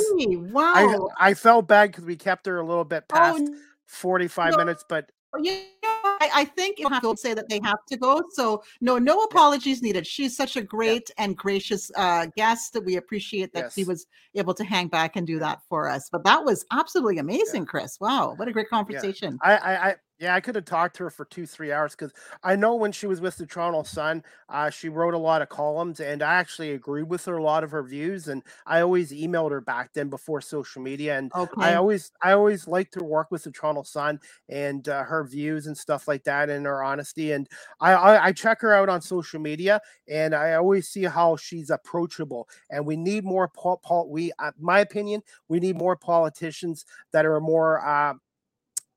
[0.51, 1.09] wow.
[1.19, 3.55] I I felt bad because we kept her a little bit past oh,
[3.85, 4.57] 45 no.
[4.57, 5.11] minutes, but
[5.41, 5.51] you
[5.83, 8.23] know, I, I think you have to say that they have to go.
[8.31, 10.05] So no, no apologies needed.
[10.07, 14.53] She's such a great and gracious uh, guest that we appreciate that she was able
[14.53, 16.09] to hang back and do that for us.
[16.11, 17.99] But that was absolutely amazing, Chris.
[17.99, 19.37] Wow, what a great conversation.
[19.41, 22.13] I, I, I yeah, I could have talked to her for two, three hours because
[22.41, 25.49] I know when she was with the Toronto Sun, uh, she wrote a lot of
[25.49, 29.11] columns, and I actually agreed with her a lot of her views, and I always
[29.11, 31.59] emailed her back then before social media, and Okay.
[31.59, 35.67] I always, I always liked to work with the Toronto Sun and uh, her views
[35.67, 37.49] and stuff like that, and her honesty, and
[37.81, 41.69] I, I, I check her out on social media, and I always see how she's
[41.69, 46.85] approachable, and we need more, pol- pol- we, uh, my opinion, we need more politicians
[47.11, 47.85] that are more.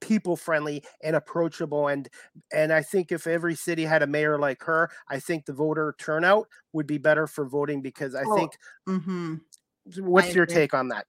[0.01, 2.09] People friendly and approachable and
[2.53, 5.94] and i think if every city had a mayor like her i think the voter
[5.99, 9.36] turnout would be better for voting because i Oh, think hmm
[9.99, 10.46] what's your agree.
[10.46, 11.07] take on that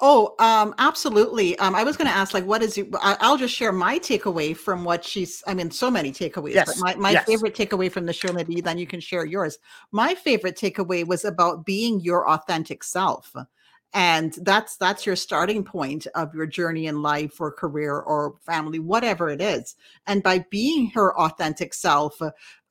[0.00, 1.58] Oh, um, absolutely.
[1.58, 2.90] Um, I was going to ask, like, what is you?
[3.00, 5.42] I- I'll just share my takeaway from what she's.
[5.46, 7.26] I mean, so many takeaways, but Yes, my, my yes.
[7.26, 9.58] favorite takeaway from the show, maybe then you can share yours.
[9.92, 13.34] My favorite takeaway was about being your authentic self,
[13.96, 18.78] and that's that's your starting point of your journey in life or career or family
[18.78, 19.74] whatever it is.
[20.06, 22.20] And by being her authentic self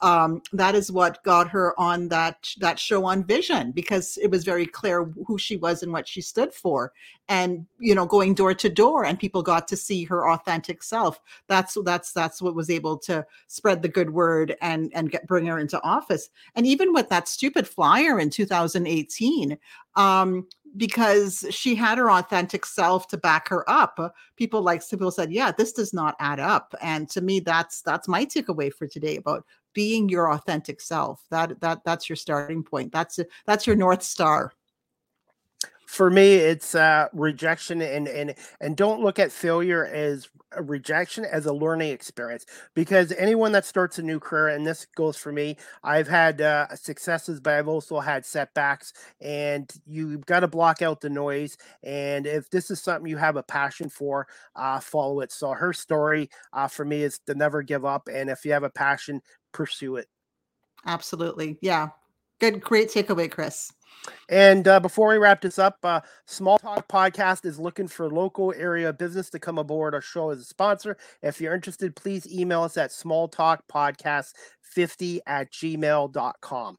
[0.05, 4.43] um, that is what got her on that that show on vision because it was
[4.43, 6.93] very clear who she was and what she stood for.
[7.27, 11.19] And you know going door to door and people got to see her authentic self.
[11.47, 15.47] That's that's that's what was able to spread the good word and and get bring
[15.47, 16.29] her into office.
[16.53, 19.57] And even with that stupid flyer in 2018
[19.95, 20.45] um
[20.77, 25.49] because she had her authentic self to back her up people like people said yeah
[25.49, 26.75] this does not add up.
[26.79, 29.45] And to me that's that's my takeaway for today about
[29.75, 34.51] being your authentic self that that that's your starting point that's that's your north star.
[35.85, 41.25] For me it's uh rejection and and and don't look at failure as a rejection
[41.25, 45.31] as a learning experience because anyone that starts a new career and this goes for
[45.31, 50.81] me i've had uh, successes but i've also had setbacks and you've got to block
[50.81, 55.19] out the noise and if this is something you have a passion for uh follow
[55.19, 55.31] it.
[55.31, 58.63] So her story uh for me is to never give up and if you have
[58.63, 59.21] a passion
[59.55, 60.07] pursue it.
[60.85, 61.57] Absolutely.
[61.61, 61.87] Yeah.
[62.39, 63.71] Good, great takeaway, Chris.
[64.29, 68.53] And uh, before we wrap this up, uh, Small Talk Podcast is looking for local
[68.55, 70.97] area business to come aboard our show as a sponsor.
[71.23, 76.75] If you're interested, please email us at smalltalkpodcast50 at gmail.com.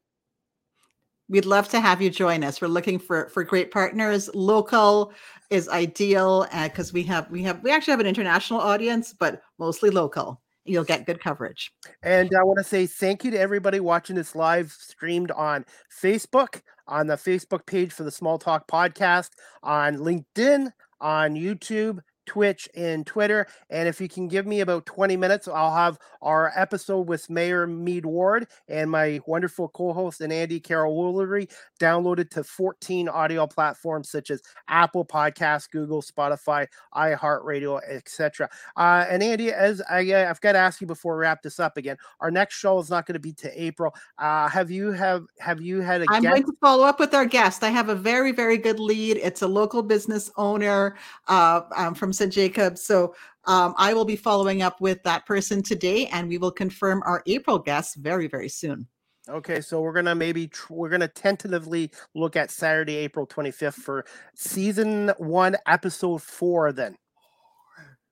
[1.29, 2.61] We'd love to have you join us.
[2.61, 4.29] We're looking for for great partners.
[4.33, 5.11] Local
[5.49, 9.41] is ideal because uh, we have we have we actually have an international audience, but
[9.59, 11.71] mostly local you'll get good coverage.
[12.03, 15.65] And I want to say thank you to everybody watching this live streamed on
[16.01, 19.29] Facebook, on the Facebook page for the Small Talk podcast,
[19.63, 23.47] on LinkedIn, on YouTube, Twitch, and Twitter.
[23.71, 27.65] And if you can give me about 20 minutes, I'll have our episode with Mayor
[27.65, 31.49] Meed Ward and my wonderful co host and Andy Carol Woolery
[31.79, 38.49] downloaded to 14 audio platforms such as Apple Podcasts, Google, Spotify, iHeartRadio, etc.
[38.75, 39.99] Uh, and Andy, as I,
[40.29, 42.89] I've got to ask you before we wrap this up again, our next show is
[42.89, 43.95] not going to be to April.
[44.17, 46.05] Uh, have you have have you had a?
[46.09, 46.33] I'm guest?
[46.33, 47.63] going to follow up with our guest.
[47.63, 49.17] I have a very very good lead.
[49.17, 50.97] It's a local business owner
[51.27, 52.31] uh, um, from St.
[52.31, 52.77] Jacob.
[52.77, 53.15] So
[53.45, 57.23] um, I will be following up with that person today, and we will confirm our
[57.27, 58.87] April guests very, very soon.
[59.29, 64.05] Okay, so we're gonna maybe tr- we're gonna tentatively look at Saturday, April 25th for
[64.35, 66.71] season one, episode four.
[66.71, 66.97] Then.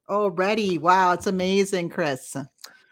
[0.10, 2.36] Already, wow, it's amazing, Chris.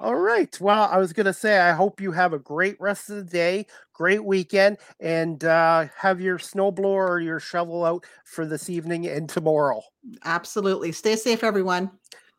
[0.03, 0.59] All right.
[0.59, 3.23] Well, I was going to say, I hope you have a great rest of the
[3.23, 9.07] day, great weekend, and uh, have your snowblower or your shovel out for this evening
[9.07, 9.81] and tomorrow.
[10.25, 10.91] Absolutely.
[10.91, 11.89] Stay safe, everyone.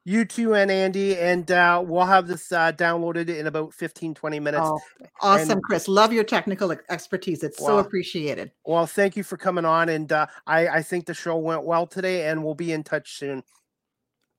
[0.04, 1.16] You too, and Andy.
[1.16, 4.62] And uh, we'll have this uh, downloaded in about 15, 20 minutes.
[4.62, 4.78] Oh,
[5.22, 5.88] awesome, and, Chris.
[5.88, 7.42] Love your technical expertise.
[7.42, 8.50] It's well, so appreciated.
[8.66, 9.88] Well, thank you for coming on.
[9.88, 13.16] And uh, I, I think the show went well today, and we'll be in touch
[13.16, 13.42] soon.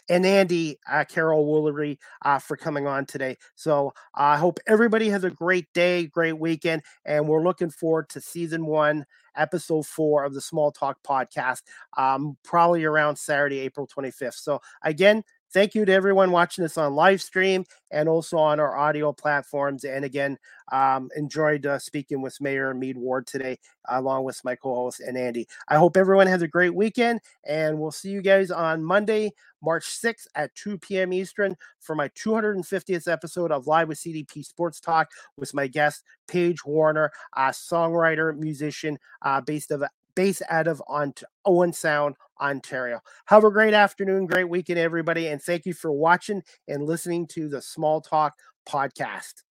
[0.09, 3.37] and Andy uh, Carol Woolery uh, for coming on today.
[3.55, 8.21] So I hope everybody has a great day, great weekend, and we're looking forward to
[8.21, 9.05] season one,
[9.37, 11.63] episode four of the Small Talk podcast,
[11.97, 14.35] um, probably around Saturday, April 25th.
[14.35, 15.23] So again,
[15.57, 19.85] thank you to everyone watching this on live stream and also on our audio platforms.
[19.85, 20.37] And again,
[20.71, 23.59] um, enjoyed uh, speaking with Mayor Meed Ward today,
[23.89, 25.49] along with my co-host and Andy.
[25.67, 29.85] I hope everyone has a great weekend, and we'll see you guys on Monday, March
[29.85, 31.15] 6th at 2 p.m.
[31.15, 35.09] Eastern for my 250th episode of Live with CDP Sports Talk
[35.39, 39.83] with my guest Paige Warner, a songwriter, musician, uh, based of
[40.17, 43.01] based out of Ont- Owen Sound, Ontario.
[43.27, 47.49] Have a great afternoon, great weekend, everybody, and thank you for watching and listening to
[47.49, 48.35] the Small Talk
[48.69, 49.46] podcast.